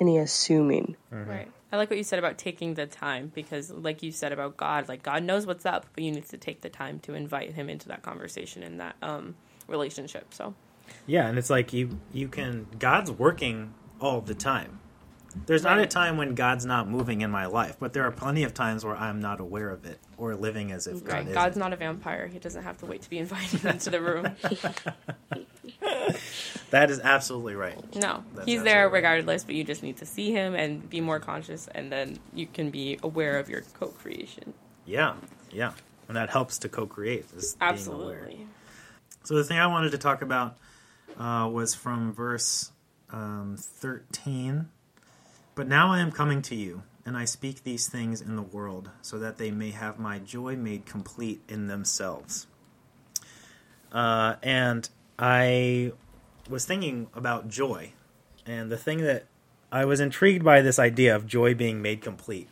any 0.00 0.18
assuming. 0.18 0.96
right. 1.10 1.48
I 1.72 1.76
like 1.76 1.90
what 1.90 1.96
you 1.96 2.04
said 2.04 2.20
about 2.20 2.38
taking 2.38 2.74
the 2.74 2.86
time 2.86 3.32
because 3.34 3.68
like 3.70 4.00
you 4.04 4.12
said 4.12 4.32
about 4.32 4.56
god 4.56 4.88
like 4.88 5.02
god 5.02 5.24
knows 5.24 5.44
what's 5.44 5.66
up 5.66 5.86
but 5.92 6.04
you 6.04 6.12
need 6.12 6.28
to 6.28 6.38
take 6.38 6.60
the 6.60 6.68
time 6.68 7.00
to 7.00 7.14
invite 7.14 7.52
him 7.54 7.68
into 7.68 7.88
that 7.88 8.02
conversation 8.02 8.62
and 8.62 8.78
that 8.78 8.94
um, 9.02 9.34
relationship 9.66 10.32
so. 10.32 10.54
Yeah 11.06 11.26
and 11.26 11.36
it's 11.36 11.50
like 11.50 11.72
you 11.72 11.98
you 12.12 12.28
can 12.28 12.68
god's 12.78 13.10
working 13.10 13.74
all 14.00 14.20
the 14.20 14.36
time 14.36 14.78
there's 15.46 15.62
not 15.64 15.78
a 15.78 15.86
time 15.86 16.16
when 16.16 16.34
god's 16.34 16.64
not 16.64 16.88
moving 16.88 17.20
in 17.20 17.30
my 17.30 17.46
life 17.46 17.76
but 17.80 17.92
there 17.92 18.04
are 18.04 18.10
plenty 18.12 18.44
of 18.44 18.54
times 18.54 18.84
where 18.84 18.96
i'm 18.96 19.20
not 19.20 19.40
aware 19.40 19.70
of 19.70 19.84
it 19.84 19.98
or 20.16 20.34
living 20.36 20.70
as 20.72 20.86
if 20.86 21.02
god 21.04 21.12
right 21.12 21.26
is 21.28 21.34
god's 21.34 21.56
not 21.56 21.72
a 21.72 21.76
vampire 21.76 22.26
he 22.28 22.38
doesn't 22.38 22.62
have 22.62 22.78
to 22.78 22.86
wait 22.86 23.02
to 23.02 23.10
be 23.10 23.18
invited 23.18 23.64
into 23.74 23.90
the 23.90 24.00
room 24.00 24.28
that 26.70 26.90
is 26.90 27.00
absolutely 27.00 27.54
right 27.54 27.76
No, 27.96 28.24
That's 28.34 28.46
he's 28.46 28.62
there 28.62 28.84
absolutely 28.84 28.86
right. 28.86 28.92
regardless, 28.92 29.44
but 29.44 29.54
you 29.54 29.64
just 29.64 29.82
need 29.82 29.98
to 29.98 30.06
see 30.06 30.32
him 30.32 30.54
and 30.54 30.88
be 30.88 31.00
more 31.00 31.20
conscious, 31.20 31.68
and 31.74 31.90
then 31.92 32.18
you 32.32 32.46
can 32.46 32.70
be 32.70 32.98
aware 33.02 33.38
of 33.38 33.48
your 33.48 33.62
co-creation. 33.78 34.54
yeah 34.84 35.14
yeah 35.50 35.72
and 36.08 36.16
that 36.16 36.30
helps 36.30 36.58
to 36.58 36.68
being 36.68 36.88
aware. 37.56 37.60
Absolutely. 37.60 38.46
So 39.24 39.34
the 39.36 39.44
thing 39.44 39.58
I 39.58 39.66
wanted 39.68 39.92
to 39.92 39.98
talk 39.98 40.20
about 40.20 40.58
uh, 41.18 41.48
was 41.50 41.74
from 41.74 42.12
verse 42.12 42.72
um, 43.10 43.56
13. 43.58 44.68
But 45.54 45.68
now 45.68 45.92
I 45.92 46.00
am 46.00 46.10
coming 46.10 46.42
to 46.42 46.54
you, 46.54 46.82
and 47.06 47.16
I 47.16 47.24
speak 47.24 47.62
these 47.62 47.88
things 47.88 48.20
in 48.20 48.36
the 48.36 48.42
world, 48.42 48.90
so 49.02 49.18
that 49.18 49.38
they 49.38 49.50
may 49.50 49.70
have 49.70 49.98
my 49.98 50.18
joy 50.18 50.56
made 50.56 50.86
complete 50.86 51.40
in 51.48 51.68
themselves. 51.68 52.46
Uh, 53.92 54.34
and 54.42 54.88
I 55.18 55.92
was 56.48 56.64
thinking 56.64 57.08
about 57.14 57.48
joy, 57.48 57.92
and 58.44 58.70
the 58.70 58.76
thing 58.76 59.02
that 59.02 59.26
I 59.70 59.84
was 59.84 60.00
intrigued 60.00 60.44
by 60.44 60.60
this 60.60 60.78
idea 60.78 61.14
of 61.14 61.26
joy 61.26 61.54
being 61.54 61.80
made 61.82 62.00
complete. 62.00 62.48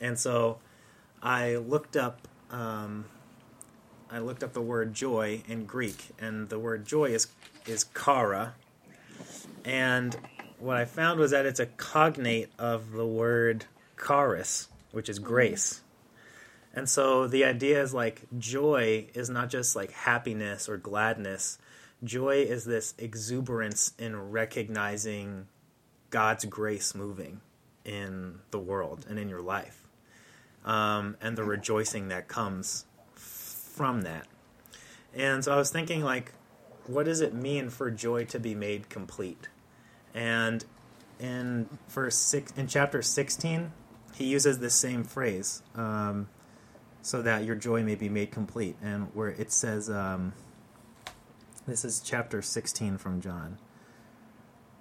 And 0.00 0.18
so 0.18 0.58
I 1.22 1.56
looked 1.56 1.96
up. 1.96 2.28
Um, 2.50 3.06
I 4.10 4.20
looked 4.20 4.44
up 4.44 4.52
the 4.52 4.60
word 4.60 4.94
joy 4.94 5.42
in 5.48 5.64
Greek, 5.64 6.10
and 6.20 6.48
the 6.48 6.58
word 6.58 6.86
joy 6.86 7.06
is 7.06 7.28
is 7.66 7.86
chara. 7.94 8.54
And 9.64 10.16
what 10.58 10.76
I 10.76 10.84
found 10.84 11.20
was 11.20 11.30
that 11.30 11.46
it's 11.46 11.60
a 11.60 11.66
cognate 11.66 12.50
of 12.58 12.92
the 12.92 13.06
word 13.06 13.66
charis, 14.04 14.68
which 14.92 15.08
is 15.08 15.18
grace. 15.18 15.82
And 16.74 16.88
so 16.88 17.26
the 17.26 17.44
idea 17.44 17.82
is 17.82 17.94
like 17.94 18.22
joy 18.38 19.06
is 19.14 19.30
not 19.30 19.48
just 19.48 19.74
like 19.74 19.92
happiness 19.92 20.68
or 20.68 20.76
gladness. 20.76 21.58
Joy 22.04 22.42
is 22.42 22.64
this 22.64 22.94
exuberance 22.98 23.92
in 23.98 24.30
recognizing 24.30 25.46
God's 26.10 26.44
grace 26.44 26.94
moving 26.94 27.40
in 27.84 28.40
the 28.50 28.58
world 28.58 29.06
and 29.08 29.18
in 29.18 29.28
your 29.28 29.40
life, 29.40 29.88
um, 30.64 31.16
and 31.20 31.36
the 31.36 31.44
rejoicing 31.44 32.08
that 32.08 32.28
comes 32.28 32.84
from 33.14 34.02
that. 34.02 34.26
And 35.14 35.44
so 35.44 35.54
I 35.54 35.56
was 35.56 35.70
thinking, 35.70 36.02
like, 36.02 36.32
what 36.86 37.06
does 37.06 37.20
it 37.20 37.32
mean 37.32 37.70
for 37.70 37.90
joy 37.90 38.24
to 38.26 38.38
be 38.38 38.54
made 38.54 38.88
complete? 38.90 39.48
And 40.16 40.64
in 41.20 41.68
six, 42.08 42.52
in 42.56 42.66
chapter 42.66 43.02
sixteen, 43.02 43.72
he 44.14 44.24
uses 44.24 44.58
this 44.58 44.74
same 44.74 45.04
phrase, 45.04 45.62
um, 45.74 46.28
so 47.02 47.20
that 47.20 47.44
your 47.44 47.54
joy 47.54 47.82
may 47.82 47.94
be 47.94 48.08
made 48.08 48.32
complete. 48.32 48.76
And 48.82 49.14
where 49.14 49.28
it 49.28 49.52
says, 49.52 49.90
um, 49.90 50.32
this 51.66 51.84
is 51.84 52.00
chapter 52.00 52.40
sixteen 52.40 52.96
from 52.96 53.20
John. 53.20 53.58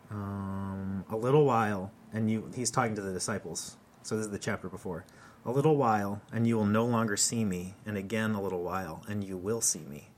Um, 0.10 1.04
a 1.10 1.18
little 1.18 1.46
while, 1.46 1.92
and 2.14 2.32
you. 2.32 2.50
He's 2.56 2.72
talking 2.72 2.96
to 2.96 3.02
the 3.02 3.12
disciples. 3.12 3.76
So 4.04 4.16
this 4.16 4.28
is 4.28 4.32
the 4.32 4.40
chapter 4.40 4.70
before. 4.70 5.04
A 5.46 5.52
little 5.52 5.76
while, 5.76 6.22
and 6.32 6.48
you 6.48 6.56
will 6.56 6.66
no 6.66 6.86
longer 6.86 7.18
see 7.18 7.44
me, 7.44 7.76
and 7.86 7.98
again 7.98 8.32
a 8.32 8.42
little 8.42 8.64
while, 8.64 9.04
and 9.08 9.24
you 9.24 9.36
will 9.36 9.62
see 9.62 9.80
me. 9.80 10.10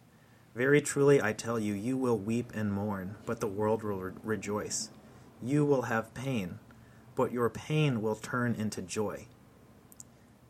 Very 0.55 0.79
truly, 0.79 1.21
I 1.21 1.33
tell 1.33 1.59
you, 1.59 1.73
you 1.73 1.97
will 1.97 2.17
weep 2.17 2.51
and 2.53 2.71
mourn, 2.71 3.15
but 3.25 3.39
the 3.39 3.47
world 3.47 3.83
will 3.83 3.99
re- 3.99 4.13
rejoice. 4.23 4.89
You 5.41 5.65
will 5.65 5.83
have 5.83 6.13
pain, 6.13 6.59
but 7.15 7.31
your 7.31 7.49
pain 7.49 8.01
will 8.01 8.15
turn 8.15 8.55
into 8.55 8.81
joy. 8.81 9.27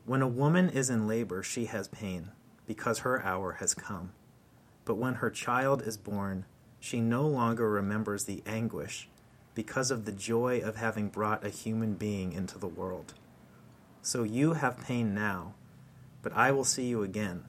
When 0.05 0.21
a 0.21 0.27
woman 0.27 0.69
is 0.69 0.89
in 0.89 1.07
labor, 1.07 1.43
she 1.43 1.65
has 1.65 1.89
pain, 1.89 2.29
because 2.65 2.99
her 2.99 3.21
hour 3.23 3.53
has 3.59 3.73
come. 3.73 4.11
But 4.85 4.95
when 4.95 5.15
her 5.15 5.29
child 5.29 5.81
is 5.81 5.97
born, 5.97 6.45
she 6.79 7.01
no 7.01 7.27
longer 7.27 7.69
remembers 7.69 8.23
the 8.23 8.41
anguish 8.45 9.09
because 9.53 9.91
of 9.91 10.05
the 10.05 10.11
joy 10.11 10.59
of 10.59 10.77
having 10.77 11.09
brought 11.09 11.45
a 11.45 11.49
human 11.49 11.95
being 11.95 12.31
into 12.31 12.57
the 12.57 12.67
world. 12.67 13.13
So 14.01 14.23
you 14.23 14.53
have 14.53 14.79
pain 14.79 15.13
now, 15.13 15.55
but 16.21 16.31
I 16.33 16.51
will 16.51 16.63
see 16.63 16.85
you 16.85 17.03
again, 17.03 17.43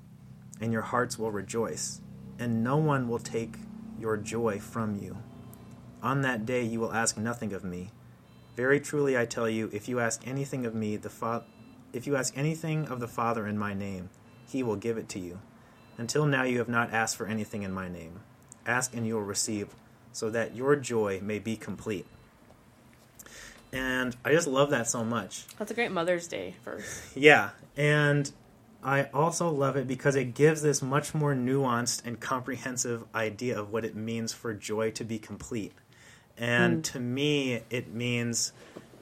and 0.61 0.73
your 0.73 0.83
hearts 0.83 1.19
will 1.19 1.31
rejoice, 1.31 2.01
and 2.39 2.65
no 2.65 2.77
one 2.77 3.09
will 3.09 3.21
take 3.21 3.57
your 4.01 4.17
joy 4.17 4.59
from 4.59 4.97
you. 4.97 5.19
On 6.03 6.23
that 6.23 6.47
day 6.47 6.63
you 6.63 6.81
will 6.81 6.93
ask 6.93 7.17
nothing 7.17 7.53
of 7.53 7.65
me. 7.65 7.91
Very 8.57 8.81
truly 8.81 9.17
I 9.17 9.25
tell 9.25 9.49
you, 9.49 9.71
if 9.73 9.89
you 9.89 10.01
ask 10.01 10.27
anything 10.27 10.67
of 10.67 10.75
me, 10.75 10.97
the 10.97 11.11
fa- 11.11 11.45
if 11.93 12.07
you 12.07 12.17
ask 12.17 12.37
anything 12.37 12.89
of 12.89 13.01
the 13.01 13.09
Father 13.09 13.47
in 13.47 13.59
my 13.59 13.75
name, 13.75 14.11
he 14.47 14.63
will 14.63 14.77
give 14.77 14.99
it 14.99 15.09
to 15.11 15.19
you. 15.19 15.41
Until 15.97 16.27
now 16.27 16.45
you 16.45 16.59
have 16.59 16.69
not 16.69 16.93
asked 16.93 17.17
for 17.17 17.27
anything 17.27 17.63
in 17.63 17.73
my 17.73 17.89
name. 17.89 18.21
Ask 18.67 18.95
and 18.95 19.07
you 19.07 19.15
will 19.15 19.23
receive, 19.23 19.69
so 20.13 20.31
that 20.31 20.55
your 20.55 20.77
joy 20.77 21.21
may 21.23 21.39
be 21.39 21.57
complete. 21.57 22.07
And 23.73 24.17
I 24.25 24.33
just 24.33 24.47
love 24.47 24.71
that 24.71 24.89
so 24.89 25.05
much. 25.05 25.45
That's 25.59 25.71
a 25.71 25.75
great 25.75 25.93
Mother's 25.93 26.27
Day 26.27 26.55
verse. 26.65 27.13
Yeah, 27.17 27.51
and 27.77 28.31
I 28.83 29.05
also 29.15 29.51
love 29.51 29.77
it 29.77 29.87
because 29.87 30.15
it 30.17 30.35
gives 30.35 30.63
this 30.63 30.81
much 30.81 31.15
more 31.15 31.35
nuanced 31.35 32.03
and 32.07 32.19
comprehensive 32.19 33.05
idea 33.15 33.59
of 33.59 33.73
what 33.73 33.85
it 33.85 33.95
means 33.95 34.33
for 34.33 34.55
joy 34.55 34.91
to 34.93 35.05
be 35.05 35.19
complete. 35.19 35.73
And 36.39 36.79
mm. 36.79 36.93
to 36.93 37.01
me, 37.01 37.63
it 37.71 37.93
means 37.93 38.53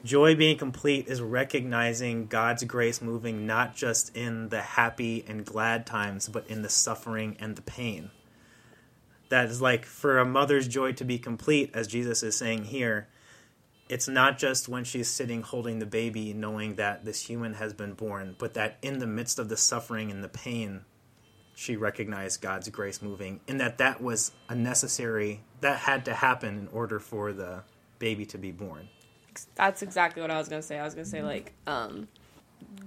joy 0.03 0.35
being 0.35 0.57
complete 0.57 1.07
is 1.07 1.21
recognizing 1.21 2.27
God's 2.27 2.63
grace 2.63 3.01
moving 3.01 3.45
not 3.45 3.75
just 3.75 4.15
in 4.15 4.49
the 4.49 4.61
happy 4.61 5.23
and 5.27 5.45
glad 5.45 5.85
times, 5.85 6.27
but 6.29 6.47
in 6.47 6.61
the 6.61 6.69
suffering 6.69 7.37
and 7.39 7.55
the 7.55 7.61
pain. 7.61 8.11
That 9.29 9.45
is 9.45 9.61
like 9.61 9.85
for 9.85 10.17
a 10.17 10.25
mother's 10.25 10.67
joy 10.67 10.93
to 10.93 11.03
be 11.03 11.19
complete, 11.19 11.71
as 11.73 11.87
Jesus 11.87 12.23
is 12.23 12.37
saying 12.37 12.65
here, 12.65 13.07
it's 13.89 14.07
not 14.07 14.37
just 14.37 14.67
when 14.67 14.83
she's 14.83 15.09
sitting 15.09 15.41
holding 15.41 15.79
the 15.79 15.85
baby 15.85 16.33
knowing 16.33 16.75
that 16.75 17.05
this 17.05 17.25
human 17.27 17.53
has 17.55 17.73
been 17.73 17.93
born, 17.93 18.35
but 18.37 18.53
that 18.53 18.77
in 18.81 18.99
the 18.99 19.07
midst 19.07 19.39
of 19.39 19.49
the 19.49 19.57
suffering 19.57 20.11
and 20.11 20.23
the 20.23 20.29
pain, 20.29 20.81
she 21.57 21.75
recognized 21.75 22.39
God's 22.39 22.69
grace 22.69 23.01
moving, 23.01 23.39
and 23.47 23.59
that 23.59 23.79
that 23.79 23.99
was 23.99 24.31
a 24.47 24.53
necessary, 24.53 25.41
that 25.61 25.79
had 25.79 26.05
to 26.05 26.13
happen 26.13 26.55
in 26.55 26.67
order 26.67 26.99
for 26.99 27.33
the 27.33 27.63
baby 27.97 28.27
to 28.27 28.37
be 28.37 28.51
born. 28.51 28.89
That's 29.55 29.81
exactly 29.81 30.21
what 30.21 30.29
I 30.29 30.37
was 30.37 30.49
gonna 30.49 30.61
say. 30.61 30.77
I 30.77 30.83
was 30.85 30.93
gonna 30.93 31.05
say 31.05 31.23
like, 31.23 31.53
um, 31.65 32.07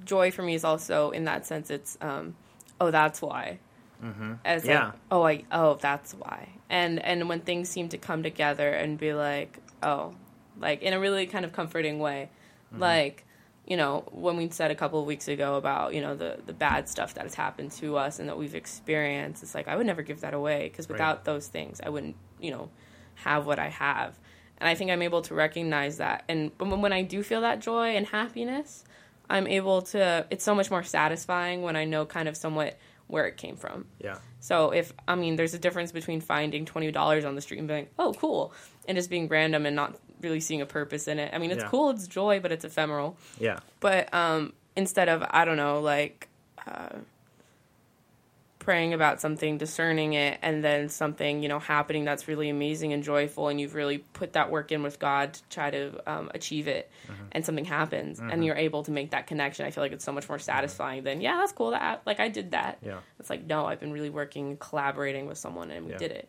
joy 0.05 0.31
for 0.31 0.45
me 0.45 0.55
is 0.55 0.63
also 0.63 1.11
in 1.11 1.25
that 1.25 1.47
sense. 1.47 1.69
It's 1.69 1.99
um, 2.01 2.37
oh, 2.81 2.93
that's 2.93 3.21
why. 3.21 3.59
Mm-hmm. 4.05 4.35
As 4.45 4.65
Yeah. 4.65 4.85
like, 4.85 4.95
oh, 5.11 5.27
I 5.27 5.45
oh, 5.51 5.75
that's 5.75 6.15
why. 6.15 6.51
And 6.69 7.05
and 7.05 7.29
when 7.29 7.41
things 7.41 7.69
seem 7.69 7.89
to 7.89 7.99
come 7.99 8.23
together 8.23 8.71
and 8.71 8.97
be 8.97 9.15
like, 9.15 9.59
oh, 9.83 10.15
like 10.61 10.83
in 10.83 10.93
a 10.93 11.01
really 11.01 11.27
kind 11.27 11.45
of 11.45 11.53
comforting 11.53 11.99
way, 11.99 12.31
like 12.73 13.25
you 13.67 13.77
know 13.77 14.05
when 14.11 14.37
we 14.37 14.49
said 14.51 14.71
a 14.71 14.75
couple 14.75 14.99
of 15.01 15.07
weeks 15.07 15.29
ago 15.29 15.57
about 15.57 15.95
you 15.95 16.01
know 16.01 16.15
the 16.17 16.39
the 16.47 16.53
bad 16.53 16.89
stuff 16.89 17.15
that 17.15 17.25
has 17.25 17.35
happened 17.35 17.71
to 17.73 17.97
us 17.97 18.19
and 18.19 18.29
that 18.29 18.37
we've 18.39 18.55
experienced. 18.55 19.43
It's 19.43 19.55
like 19.55 19.69
I 19.69 19.77
would 19.77 19.87
never 19.87 20.03
give 20.03 20.21
that 20.23 20.35
away 20.35 20.69
because 20.69 20.87
Right. 20.89 20.95
without 20.95 21.25
those 21.25 21.47
things, 21.49 21.81
I 21.85 21.89
wouldn't 21.91 22.17
you 22.41 22.51
know 22.51 22.71
have 23.17 23.47
what 23.47 23.59
I 23.59 23.69
have. 23.69 24.19
And 24.59 24.69
I 24.69 24.75
think 24.75 24.91
I'm 24.91 25.03
able 25.03 25.23
to 25.23 25.35
recognize 25.35 25.99
that. 25.99 26.25
And 26.29 26.51
when 26.59 26.81
when 26.81 26.93
I 26.93 27.03
do 27.03 27.23
feel 27.23 27.41
that 27.43 27.61
joy 27.61 27.97
and 27.97 28.07
happiness, 28.07 28.85
I'm 29.29 29.47
able 29.47 29.83
to. 29.83 30.27
It's 30.31 30.45
so 30.45 30.55
much 30.55 30.71
more 30.71 30.83
satisfying 30.83 31.63
when 31.63 31.77
I 31.77 31.85
know 31.85 32.05
kind 32.07 32.29
of 32.29 32.37
somewhat 32.37 32.79
where 33.07 33.27
it 33.27 33.37
came 33.37 33.57
from. 33.57 33.87
Yeah. 33.99 34.19
So 34.39 34.71
if 34.71 34.93
I 35.09 35.15
mean, 35.15 35.37
there's 35.37 35.55
a 35.55 35.59
difference 35.59 35.93
between 35.93 36.21
finding 36.21 36.65
twenty 36.67 36.91
dollars 36.91 37.25
on 37.25 37.35
the 37.37 37.41
street 37.41 37.59
and 37.59 37.69
being, 37.69 37.89
oh, 37.99 38.13
cool, 38.15 38.53
and 38.89 38.97
just 38.97 39.11
being 39.11 39.29
random 39.29 39.67
and 39.67 39.77
not 39.77 39.99
really 40.21 40.41
seeing 40.41 40.61
a 40.61 40.67
purpose 40.67 41.09
in 41.09 41.19
it. 41.19 41.33
I 41.35 41.39
mean, 41.39 41.51
it's 41.51 41.63
Yeah. 41.65 41.69
cool, 41.71 41.91
it's 41.91 42.07
joy, 42.07 42.41
but 42.41 42.53
it's 42.53 42.65
ephemeral. 42.65 43.17
Yeah. 43.39 43.61
But 43.81 44.13
um, 44.15 44.53
instead 44.77 45.09
of 45.09 45.25
I 45.31 45.45
don't 45.45 45.57
know, 45.57 45.81
like 45.81 46.29
uh, 46.67 46.99
praying 48.59 48.93
about 48.93 49.21
something, 49.23 49.57
discerning 49.57 50.13
it, 50.13 50.39
and 50.43 50.63
then 50.63 50.89
something 50.91 51.43
you 51.43 51.49
know 51.49 51.59
happening 51.59 52.05
that's 52.05 52.29
really 52.29 52.51
amazing 52.51 52.93
and 52.93 53.03
joyful, 53.03 53.49
and 53.49 53.61
you've 53.61 53.75
really 53.75 53.99
put 53.99 54.35
that 54.35 54.51
work 54.51 54.71
in 54.71 54.83
with 54.83 54.99
God 54.99 55.33
to 55.35 55.43
try 55.49 55.71
to 55.71 56.01
um, 56.11 56.31
achieve 56.35 56.69
it, 56.69 56.91
and 57.33 57.45
something 57.45 57.65
happens, 57.65 58.21
and 58.21 58.45
you're 58.45 58.57
able 58.57 58.83
to 58.85 58.91
make 58.91 59.11
that 59.13 59.27
connection. 59.27 59.65
I 59.67 59.71
feel 59.71 59.83
like 59.83 59.93
it's 59.93 60.05
so 60.05 60.13
much 60.13 60.29
more 60.29 60.39
satisfying 60.39 61.03
than 61.05 61.21
yeah, 61.21 61.37
that's 61.39 61.53
cool. 61.53 61.71
That 61.71 62.03
like 62.07 62.21
I 62.21 62.29
did 62.29 62.51
that. 62.53 62.79
Yeah. 62.85 62.99
It's 63.19 63.31
like 63.31 63.47
no, 63.47 63.65
I've 63.67 63.81
been 63.81 63.93
really 63.93 64.11
working, 64.11 64.57
collaborating 64.59 65.27
with 65.27 65.39
someone, 65.39 65.71
and 65.71 65.87
we 65.87 65.93
Yeah. 65.93 65.99
did 65.99 66.13
it. 66.13 66.29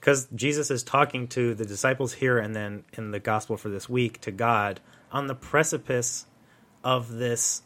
Because 0.00 0.28
Jesus 0.34 0.70
is 0.70 0.82
talking 0.82 1.26
to 1.28 1.54
the 1.54 1.64
disciples 1.64 2.14
here 2.14 2.38
and 2.38 2.54
then 2.54 2.84
in 2.92 3.10
the 3.10 3.18
gospel 3.20 3.56
for 3.56 3.68
this 3.68 3.88
week 3.88 4.20
to 4.22 4.30
God 4.30 4.80
on 5.10 5.26
the 5.26 5.34
precipice 5.34 6.26
of 6.84 7.12
this 7.14 7.62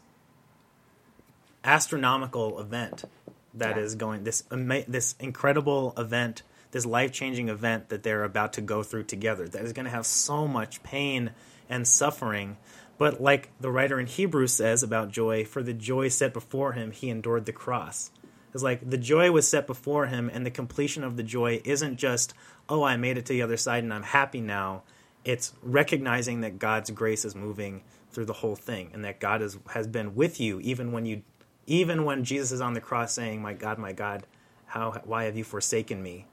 astronomical 1.63 2.59
event 2.59 3.05
that 3.53 3.77
is 3.77 3.93
Yeah. 3.93 3.99
going 3.99 4.23
this 4.23 4.43
this 4.87 5.15
incredible 5.19 5.93
event 5.97 6.43
this 6.71 6.85
life-changing 6.87 7.49
event 7.49 7.89
that 7.89 8.01
they're 8.01 8.23
about 8.23 8.53
to 8.53 8.61
go 8.61 8.81
through 8.81 9.03
together 9.03 9.47
that 9.47 9.63
is 9.63 9.73
going 9.73 9.85
to 9.85 9.91
have 9.91 10.05
so 10.05 10.47
much 10.47 10.81
pain 10.83 11.31
and 11.69 11.87
suffering 11.87 12.57
but 12.97 13.21
like 13.21 13.49
the 13.59 13.71
writer 13.71 13.99
in 13.99 14.07
Hebrews 14.07 14.53
says 14.53 14.83
about 14.83 15.11
joy 15.11 15.45
for 15.45 15.63
the 15.63 15.73
joy 15.73 16.09
set 16.09 16.33
before 16.33 16.73
him 16.73 16.91
he 16.91 17.09
endured 17.09 17.45
the 17.45 17.53
cross 17.53 18.11
it's 18.53 18.63
like 18.63 18.89
the 18.89 18.97
joy 18.97 19.31
was 19.31 19.47
set 19.47 19.67
before 19.67 20.07
him, 20.07 20.29
and 20.31 20.45
the 20.45 20.51
completion 20.51 21.03
of 21.03 21.17
the 21.17 21.23
joy 21.23 21.61
isn't 21.65 21.97
just, 21.97 22.33
oh, 22.69 22.83
I 22.83 22.97
made 22.97 23.17
it 23.17 23.25
to 23.25 23.33
the 23.33 23.41
other 23.41 23.57
side 23.57 23.83
and 23.83 23.93
I'm 23.93 24.03
happy 24.03 24.41
now. 24.41 24.83
It's 25.25 25.53
recognizing 25.61 26.41
that 26.41 26.59
God's 26.59 26.91
grace 26.91 27.25
is 27.25 27.35
moving 27.35 27.83
through 28.11 28.25
the 28.25 28.33
whole 28.33 28.55
thing, 28.55 28.91
and 28.93 29.03
that 29.05 29.19
God 29.19 29.41
is, 29.41 29.57
has 29.73 29.87
been 29.87 30.15
with 30.15 30.39
you 30.39 30.59
even 30.59 30.91
when 30.91 31.05
you, 31.05 31.23
even 31.65 32.05
when 32.05 32.23
Jesus 32.23 32.51
is 32.51 32.61
on 32.61 32.73
the 32.73 32.81
cross 32.81 33.13
saying, 33.13 33.41
"My 33.41 33.53
God, 33.53 33.77
my 33.79 33.91
God, 33.93 34.27
how 34.67 35.01
why 35.05 35.23
have 35.23 35.35
you 35.35 35.43
forsaken 35.43 36.03
me?" 36.03 36.27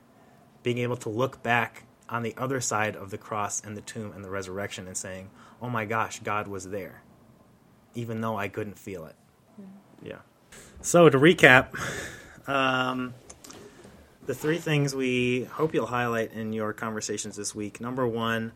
Being 0.62 0.78
able 0.78 0.96
to 0.98 1.09
look 1.09 1.42
back 1.42 1.85
on 2.09 2.22
the 2.22 2.35
other 2.37 2.61
side 2.61 2.96
of 2.96 3.11
the 3.11 3.16
cross 3.16 3.62
and 3.64 3.76
the 3.76 3.80
tomb 3.80 4.12
and 4.12 4.24
the 4.24 4.28
resurrection 4.28 4.87
and 4.87 4.96
saying, 4.96 5.30
"Oh 5.62 5.70
my 5.70 5.87
gosh, 5.87 6.20
God 6.20 6.48
was 6.48 6.68
there," 6.68 7.02
even 7.94 8.20
though 8.20 8.37
I 8.37 8.48
couldn't 8.48 8.78
feel 8.78 9.06
it. 9.06 9.16
Mm-hmm. 9.59 10.06
Yeah. 10.06 10.18
So 10.83 11.09
to 11.09 11.19
recap, 11.19 11.79
um, 12.49 13.15
the 14.27 14.35
three 14.35 14.59
things 14.59 14.95
we 14.95 15.45
hope 15.45 15.75
you'll 15.75 15.87
highlight 15.87 16.33
in 16.33 16.53
your 16.53 16.73
conversations 16.73 17.37
this 17.37 17.55
week. 17.55 17.81
Number 17.81 18.07
one, 18.07 18.53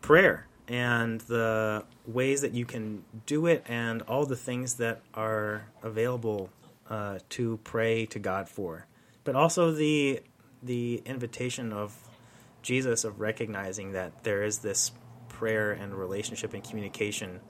prayer 0.00 0.46
and 0.68 1.20
the 1.22 1.84
ways 2.06 2.42
that 2.42 2.52
you 2.52 2.64
can 2.66 3.02
do 3.26 3.46
it, 3.46 3.64
and 3.66 4.02
all 4.02 4.26
the 4.26 4.36
things 4.36 4.74
that 4.74 5.00
are 5.14 5.66
available 5.82 6.50
uh, 6.90 7.18
to 7.30 7.58
pray 7.64 8.06
to 8.06 8.18
God 8.18 8.48
for. 8.48 8.86
But 9.24 9.34
also 9.34 9.72
the 9.72 10.22
the 10.62 11.02
invitation 11.06 11.72
of 11.72 11.94
Jesus 12.62 13.04
of 13.04 13.20
recognizing 13.20 13.92
that 13.92 14.24
there 14.24 14.42
is 14.42 14.58
this 14.58 14.90
prayer 15.28 15.72
and 15.72 15.94
relationship 15.94 16.52
and 16.52 16.62
communication 16.62 17.40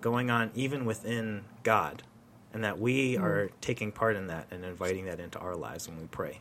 going 0.00 0.30
on 0.30 0.50
even 0.54 0.84
within 0.84 1.44
God, 1.62 2.02
and 2.52 2.64
that 2.64 2.78
we 2.78 3.16
are 3.16 3.50
taking 3.60 3.92
part 3.92 4.16
in 4.16 4.28
that 4.28 4.46
and 4.50 4.64
inviting 4.64 5.06
that 5.06 5.20
into 5.20 5.38
our 5.38 5.54
lives 5.54 5.88
when 5.88 5.98
we 6.00 6.06
pray. 6.06 6.40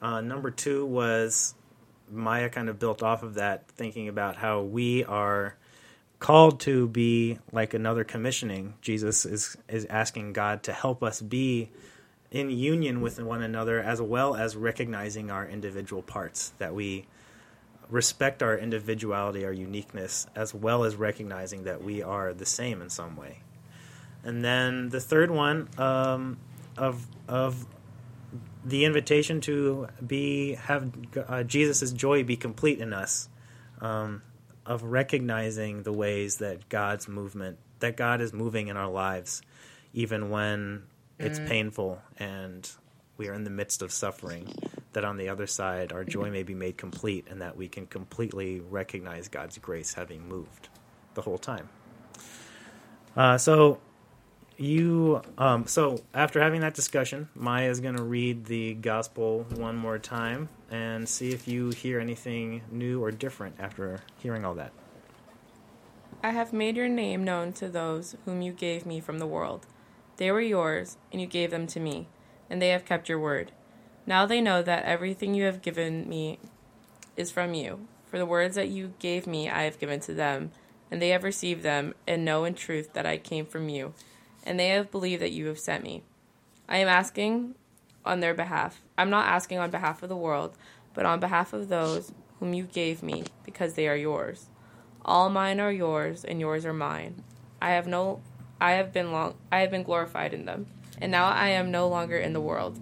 Uh, 0.00 0.20
number 0.20 0.50
two 0.50 0.86
was 0.86 1.54
Maya 2.10 2.48
kind 2.48 2.68
of 2.68 2.78
built 2.78 3.02
off 3.02 3.22
of 3.22 3.34
that, 3.34 3.68
thinking 3.68 4.08
about 4.08 4.36
how 4.36 4.62
we 4.62 5.04
are 5.04 5.56
called 6.18 6.60
to 6.60 6.88
be 6.88 7.38
like 7.52 7.74
another 7.74 8.04
commissioning. 8.04 8.74
Jesus 8.80 9.24
is 9.24 9.56
is 9.68 9.86
asking 9.86 10.32
God 10.32 10.62
to 10.64 10.72
help 10.72 11.02
us 11.02 11.20
be 11.20 11.70
in 12.30 12.50
union 12.50 13.00
with 13.00 13.20
one 13.20 13.42
another, 13.42 13.80
as 13.80 14.00
well 14.00 14.36
as 14.36 14.56
recognizing 14.56 15.30
our 15.30 15.46
individual 15.46 16.02
parts 16.02 16.52
that 16.58 16.74
we 16.74 17.06
respect 17.88 18.42
our 18.42 18.56
individuality, 18.56 19.44
our 19.44 19.52
uniqueness, 19.52 20.26
as 20.36 20.54
well 20.54 20.84
as 20.84 20.94
recognizing 20.94 21.64
that 21.64 21.82
we 21.82 22.02
are 22.02 22.32
the 22.32 22.46
same 22.46 22.80
in 22.80 22.88
some 22.88 23.16
way. 23.16 23.40
And 24.24 24.44
then 24.44 24.90
the 24.90 25.00
third 25.00 25.30
one 25.30 25.68
um, 25.78 26.38
of 26.76 27.06
of 27.28 27.66
the 28.64 28.84
invitation 28.84 29.40
to 29.42 29.88
be 30.06 30.54
have 30.54 30.90
uh, 31.28 31.42
Jesus' 31.42 31.92
joy 31.92 32.24
be 32.24 32.36
complete 32.36 32.78
in 32.78 32.92
us, 32.92 33.28
um, 33.80 34.22
of 34.66 34.82
recognizing 34.82 35.82
the 35.82 35.92
ways 35.92 36.36
that 36.36 36.68
God's 36.68 37.08
movement, 37.08 37.58
that 37.78 37.96
God 37.96 38.20
is 38.20 38.32
moving 38.32 38.68
in 38.68 38.76
our 38.76 38.90
lives, 38.90 39.42
even 39.94 40.30
when 40.30 40.82
it's 41.18 41.38
painful 41.38 42.00
and 42.18 42.70
we 43.18 43.28
are 43.28 43.34
in 43.34 43.44
the 43.44 43.50
midst 43.50 43.82
of 43.82 43.92
suffering, 43.92 44.50
that 44.94 45.04
on 45.04 45.18
the 45.18 45.28
other 45.28 45.46
side 45.46 45.92
our 45.92 46.04
joy 46.04 46.30
may 46.30 46.42
be 46.42 46.54
made 46.54 46.78
complete 46.78 47.26
and 47.28 47.42
that 47.42 47.56
we 47.56 47.68
can 47.68 47.86
completely 47.86 48.60
recognize 48.60 49.28
God's 49.28 49.58
grace 49.58 49.92
having 49.92 50.26
moved 50.26 50.68
the 51.14 51.20
whole 51.20 51.36
time. 51.36 51.68
Uh, 53.14 53.36
so 53.36 53.80
you 54.60 55.22
um, 55.38 55.66
so 55.66 56.02
after 56.12 56.40
having 56.40 56.60
that 56.60 56.74
discussion, 56.74 57.28
Maya 57.34 57.70
is 57.70 57.80
going 57.80 57.96
to 57.96 58.02
read 58.02 58.44
the 58.44 58.74
gospel 58.74 59.46
one 59.56 59.76
more 59.76 59.98
time 59.98 60.48
and 60.70 61.08
see 61.08 61.30
if 61.30 61.48
you 61.48 61.70
hear 61.70 61.98
anything 61.98 62.62
new 62.70 63.02
or 63.02 63.10
different 63.10 63.56
after 63.58 64.00
hearing 64.18 64.44
all 64.44 64.54
that. 64.54 64.72
I 66.22 66.30
have 66.30 66.52
made 66.52 66.76
your 66.76 66.88
name 66.88 67.24
known 67.24 67.54
to 67.54 67.68
those 67.68 68.14
whom 68.26 68.42
you 68.42 68.52
gave 68.52 68.84
me 68.84 69.00
from 69.00 69.18
the 69.18 69.26
world. 69.26 69.66
They 70.18 70.30
were 70.30 70.42
yours, 70.42 70.98
and 71.10 71.18
you 71.18 71.26
gave 71.26 71.50
them 71.50 71.66
to 71.68 71.80
me, 71.80 72.08
and 72.50 72.60
they 72.60 72.68
have 72.68 72.84
kept 72.84 73.08
your 73.08 73.18
word. 73.18 73.52
Now 74.04 74.26
they 74.26 74.42
know 74.42 74.62
that 74.62 74.84
everything 74.84 75.34
you 75.34 75.44
have 75.44 75.62
given 75.62 76.06
me 76.06 76.38
is 77.16 77.30
from 77.30 77.54
you. 77.54 77.86
For 78.06 78.18
the 78.18 78.26
words 78.26 78.56
that 78.56 78.68
you 78.68 78.92
gave 78.98 79.26
me 79.26 79.48
I 79.48 79.62
have 79.62 79.78
given 79.78 80.00
to 80.00 80.12
them, 80.12 80.50
and 80.90 81.00
they 81.00 81.08
have 81.08 81.24
received 81.24 81.62
them, 81.62 81.94
and 82.06 82.22
know 82.22 82.44
in 82.44 82.52
truth 82.52 82.92
that 82.92 83.06
I 83.06 83.16
came 83.16 83.46
from 83.46 83.70
you, 83.70 83.94
and 84.44 84.58
they 84.58 84.68
have 84.68 84.90
believed 84.90 85.22
that 85.22 85.32
you 85.32 85.46
have 85.46 85.58
sent 85.58 85.84
me. 85.84 86.02
I 86.68 86.78
am 86.78 86.88
asking 86.88 87.54
on 88.04 88.20
their 88.20 88.34
behalf. 88.34 88.80
I'm 88.96 89.10
not 89.10 89.26
asking 89.26 89.58
on 89.58 89.70
behalf 89.70 90.02
of 90.02 90.08
the 90.08 90.16
world, 90.16 90.56
but 90.94 91.06
on 91.06 91.20
behalf 91.20 91.52
of 91.52 91.68
those 91.68 92.12
whom 92.38 92.54
you 92.54 92.64
gave 92.64 93.02
me, 93.02 93.24
because 93.44 93.74
they 93.74 93.88
are 93.88 93.96
yours. 93.96 94.48
All 95.04 95.28
mine 95.28 95.60
are 95.60 95.72
yours, 95.72 96.24
and 96.24 96.40
yours 96.40 96.64
are 96.64 96.72
mine. 96.72 97.22
I 97.60 97.70
have 97.70 97.86
no 97.86 98.20
I 98.60 98.72
have 98.72 98.92
been 98.92 99.12
long 99.12 99.34
I 99.50 99.60
have 99.60 99.70
been 99.70 99.82
glorified 99.82 100.34
in 100.34 100.44
them. 100.44 100.66
And 101.00 101.10
now 101.10 101.30
I 101.30 101.48
am 101.48 101.70
no 101.70 101.88
longer 101.88 102.18
in 102.18 102.34
the 102.34 102.40
world, 102.40 102.78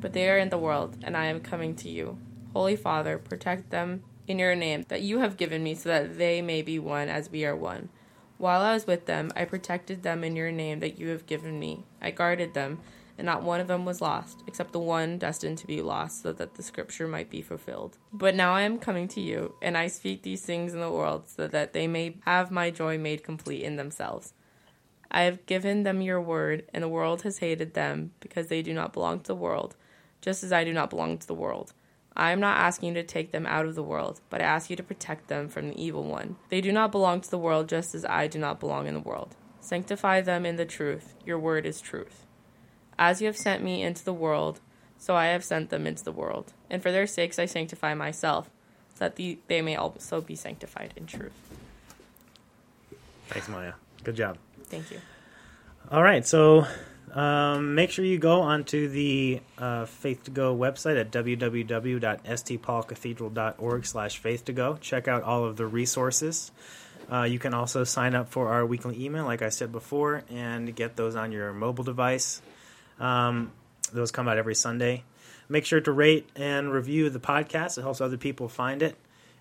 but 0.00 0.12
they 0.14 0.30
are 0.30 0.38
in 0.38 0.48
the 0.48 0.58
world, 0.58 0.96
and 1.02 1.16
I 1.16 1.26
am 1.26 1.40
coming 1.40 1.74
to 1.76 1.90
you. 1.90 2.18
Holy 2.54 2.76
Father, 2.76 3.18
protect 3.18 3.70
them 3.70 4.02
in 4.26 4.38
your 4.38 4.54
name 4.54 4.84
that 4.88 5.02
you 5.02 5.18
have 5.18 5.36
given 5.36 5.62
me 5.62 5.74
so 5.74 5.88
that 5.90 6.16
they 6.16 6.40
may 6.40 6.62
be 6.62 6.78
one 6.78 7.08
as 7.08 7.30
we 7.30 7.44
are 7.44 7.56
one. 7.56 7.90
While 8.40 8.62
I 8.62 8.72
was 8.72 8.86
with 8.86 9.04
them, 9.04 9.30
I 9.36 9.44
protected 9.44 10.02
them 10.02 10.24
in 10.24 10.34
your 10.34 10.50
name 10.50 10.80
that 10.80 10.98
you 10.98 11.08
have 11.08 11.26
given 11.26 11.60
me. 11.60 11.84
I 12.00 12.10
guarded 12.10 12.54
them, 12.54 12.78
and 13.18 13.26
not 13.26 13.42
one 13.42 13.60
of 13.60 13.68
them 13.68 13.84
was 13.84 14.00
lost, 14.00 14.42
except 14.46 14.72
the 14.72 14.78
one 14.78 15.18
destined 15.18 15.58
to 15.58 15.66
be 15.66 15.82
lost, 15.82 16.22
so 16.22 16.32
that 16.32 16.54
the 16.54 16.62
scripture 16.62 17.06
might 17.06 17.28
be 17.28 17.42
fulfilled. 17.42 17.98
But 18.14 18.34
now 18.34 18.54
I 18.54 18.62
am 18.62 18.78
coming 18.78 19.08
to 19.08 19.20
you, 19.20 19.56
and 19.60 19.76
I 19.76 19.88
speak 19.88 20.22
these 20.22 20.40
things 20.40 20.72
in 20.72 20.80
the 20.80 20.90
world, 20.90 21.28
so 21.28 21.48
that 21.48 21.74
they 21.74 21.86
may 21.86 22.16
have 22.24 22.50
my 22.50 22.70
joy 22.70 22.96
made 22.96 23.22
complete 23.22 23.62
in 23.62 23.76
themselves. 23.76 24.32
I 25.10 25.24
have 25.24 25.44
given 25.44 25.82
them 25.82 26.00
your 26.00 26.22
word, 26.22 26.64
and 26.72 26.82
the 26.82 26.88
world 26.88 27.20
has 27.22 27.40
hated 27.40 27.74
them, 27.74 28.12
because 28.20 28.46
they 28.46 28.62
do 28.62 28.72
not 28.72 28.94
belong 28.94 29.20
to 29.20 29.26
the 29.26 29.34
world, 29.34 29.76
just 30.22 30.42
as 30.42 30.50
I 30.50 30.64
do 30.64 30.72
not 30.72 30.88
belong 30.88 31.18
to 31.18 31.26
the 31.26 31.34
world. 31.34 31.74
I 32.16 32.32
am 32.32 32.40
not 32.40 32.58
asking 32.58 32.90
you 32.90 32.94
to 32.94 33.02
take 33.02 33.30
them 33.30 33.46
out 33.46 33.66
of 33.66 33.74
the 33.74 33.82
world, 33.82 34.20
but 34.30 34.40
I 34.40 34.44
ask 34.44 34.68
you 34.68 34.76
to 34.76 34.82
protect 34.82 35.28
them 35.28 35.48
from 35.48 35.68
the 35.68 35.82
evil 35.82 36.04
one. 36.04 36.36
They 36.48 36.60
do 36.60 36.72
not 36.72 36.92
belong 36.92 37.20
to 37.20 37.30
the 37.30 37.38
world, 37.38 37.68
just 37.68 37.94
as 37.94 38.04
I 38.04 38.26
do 38.26 38.38
not 38.38 38.60
belong 38.60 38.86
in 38.86 38.94
the 38.94 39.00
world. 39.00 39.36
Sanctify 39.60 40.22
them 40.22 40.44
in 40.44 40.56
the 40.56 40.64
truth. 40.64 41.14
Your 41.24 41.38
word 41.38 41.64
is 41.64 41.80
truth. 41.80 42.26
As 42.98 43.20
you 43.20 43.26
have 43.26 43.36
sent 43.36 43.62
me 43.62 43.82
into 43.82 44.04
the 44.04 44.12
world, 44.12 44.60
so 44.98 45.14
I 45.14 45.26
have 45.26 45.44
sent 45.44 45.70
them 45.70 45.86
into 45.86 46.04
the 46.04 46.12
world. 46.12 46.52
And 46.68 46.82
for 46.82 46.92
their 46.92 47.06
sakes 47.06 47.38
I 47.38 47.46
sanctify 47.46 47.94
myself, 47.94 48.50
so 48.94 49.04
that 49.04 49.16
the, 49.16 49.38
they 49.46 49.62
may 49.62 49.76
also 49.76 50.20
be 50.20 50.34
sanctified 50.34 50.92
in 50.96 51.06
truth. 51.06 51.32
Thanks, 53.28 53.48
Maya. 53.48 53.74
Good 54.02 54.16
job. 54.16 54.36
Thank 54.64 54.90
you. 54.90 55.00
All 55.90 56.02
right, 56.02 56.26
so 56.26 56.66
um, 57.12 57.74
make 57.74 57.90
sure 57.90 58.04
you 58.04 58.18
go 58.18 58.42
onto 58.42 58.88
the 58.88 59.40
uh, 59.58 59.86
Faith 59.86 60.22
to 60.24 60.30
Go 60.30 60.56
website 60.56 61.00
at 61.00 61.10
www.stpaulcathedral.org 61.10 63.86
slash 63.86 64.18
faith 64.18 64.44
to 64.44 64.52
go. 64.52 64.76
Check 64.80 65.08
out 65.08 65.24
all 65.24 65.44
of 65.44 65.56
the 65.56 65.66
resources. 65.66 66.52
Uh, 67.10 67.24
you 67.24 67.40
can 67.40 67.54
also 67.54 67.82
sign 67.82 68.14
up 68.14 68.28
for 68.28 68.52
our 68.52 68.64
weekly 68.64 69.04
email, 69.04 69.24
like 69.24 69.42
I 69.42 69.48
said 69.48 69.72
before, 69.72 70.22
and 70.30 70.72
get 70.76 70.94
those 70.96 71.16
on 71.16 71.32
your 71.32 71.52
mobile 71.52 71.82
device. 71.82 72.40
Um, 73.00 73.50
those 73.92 74.12
come 74.12 74.28
out 74.28 74.38
every 74.38 74.54
Sunday. 74.54 75.02
Make 75.48 75.64
sure 75.64 75.80
to 75.80 75.90
rate 75.90 76.28
and 76.36 76.72
review 76.72 77.10
the 77.10 77.18
podcast. 77.18 77.76
It 77.76 77.82
helps 77.82 78.00
other 78.00 78.18
people 78.18 78.48
find 78.48 78.82
it. 78.82 78.94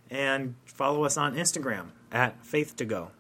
And 0.10 0.56
follow 0.66 1.04
us 1.04 1.18
on 1.18 1.36
Instagram 1.36 1.90
at 2.12 2.44
Faith 2.44 2.76
to 2.78 2.86
Go. 2.86 3.12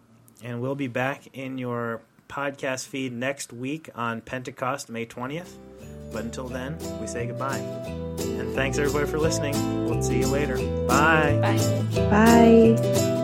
And 0.43 0.59
we'll 0.59 0.73
be 0.73 0.88
back 0.88 1.27
in 1.33 1.59
your 1.59 2.01
podcast 2.29 2.87
feed 2.87 3.11
next 3.11 3.51
week 3.51 3.89
on 3.95 4.21
Pentecost, 4.21 4.89
May 4.89 5.05
20th. 5.05 5.51
But 6.13 6.23
until 6.23 6.47
then, 6.47 6.77
we 7.01 7.07
say 7.07 7.27
goodbye. 7.27 7.57
And 7.57 8.55
thanks 8.55 8.77
everybody 8.77 9.07
for 9.07 9.19
listening. 9.19 9.53
We'll 9.85 10.01
see 10.01 10.19
you 10.19 10.27
later. 10.27 10.57
Bye. 10.87 11.37
Bye. 11.41 12.09
Bye. 12.09 13.15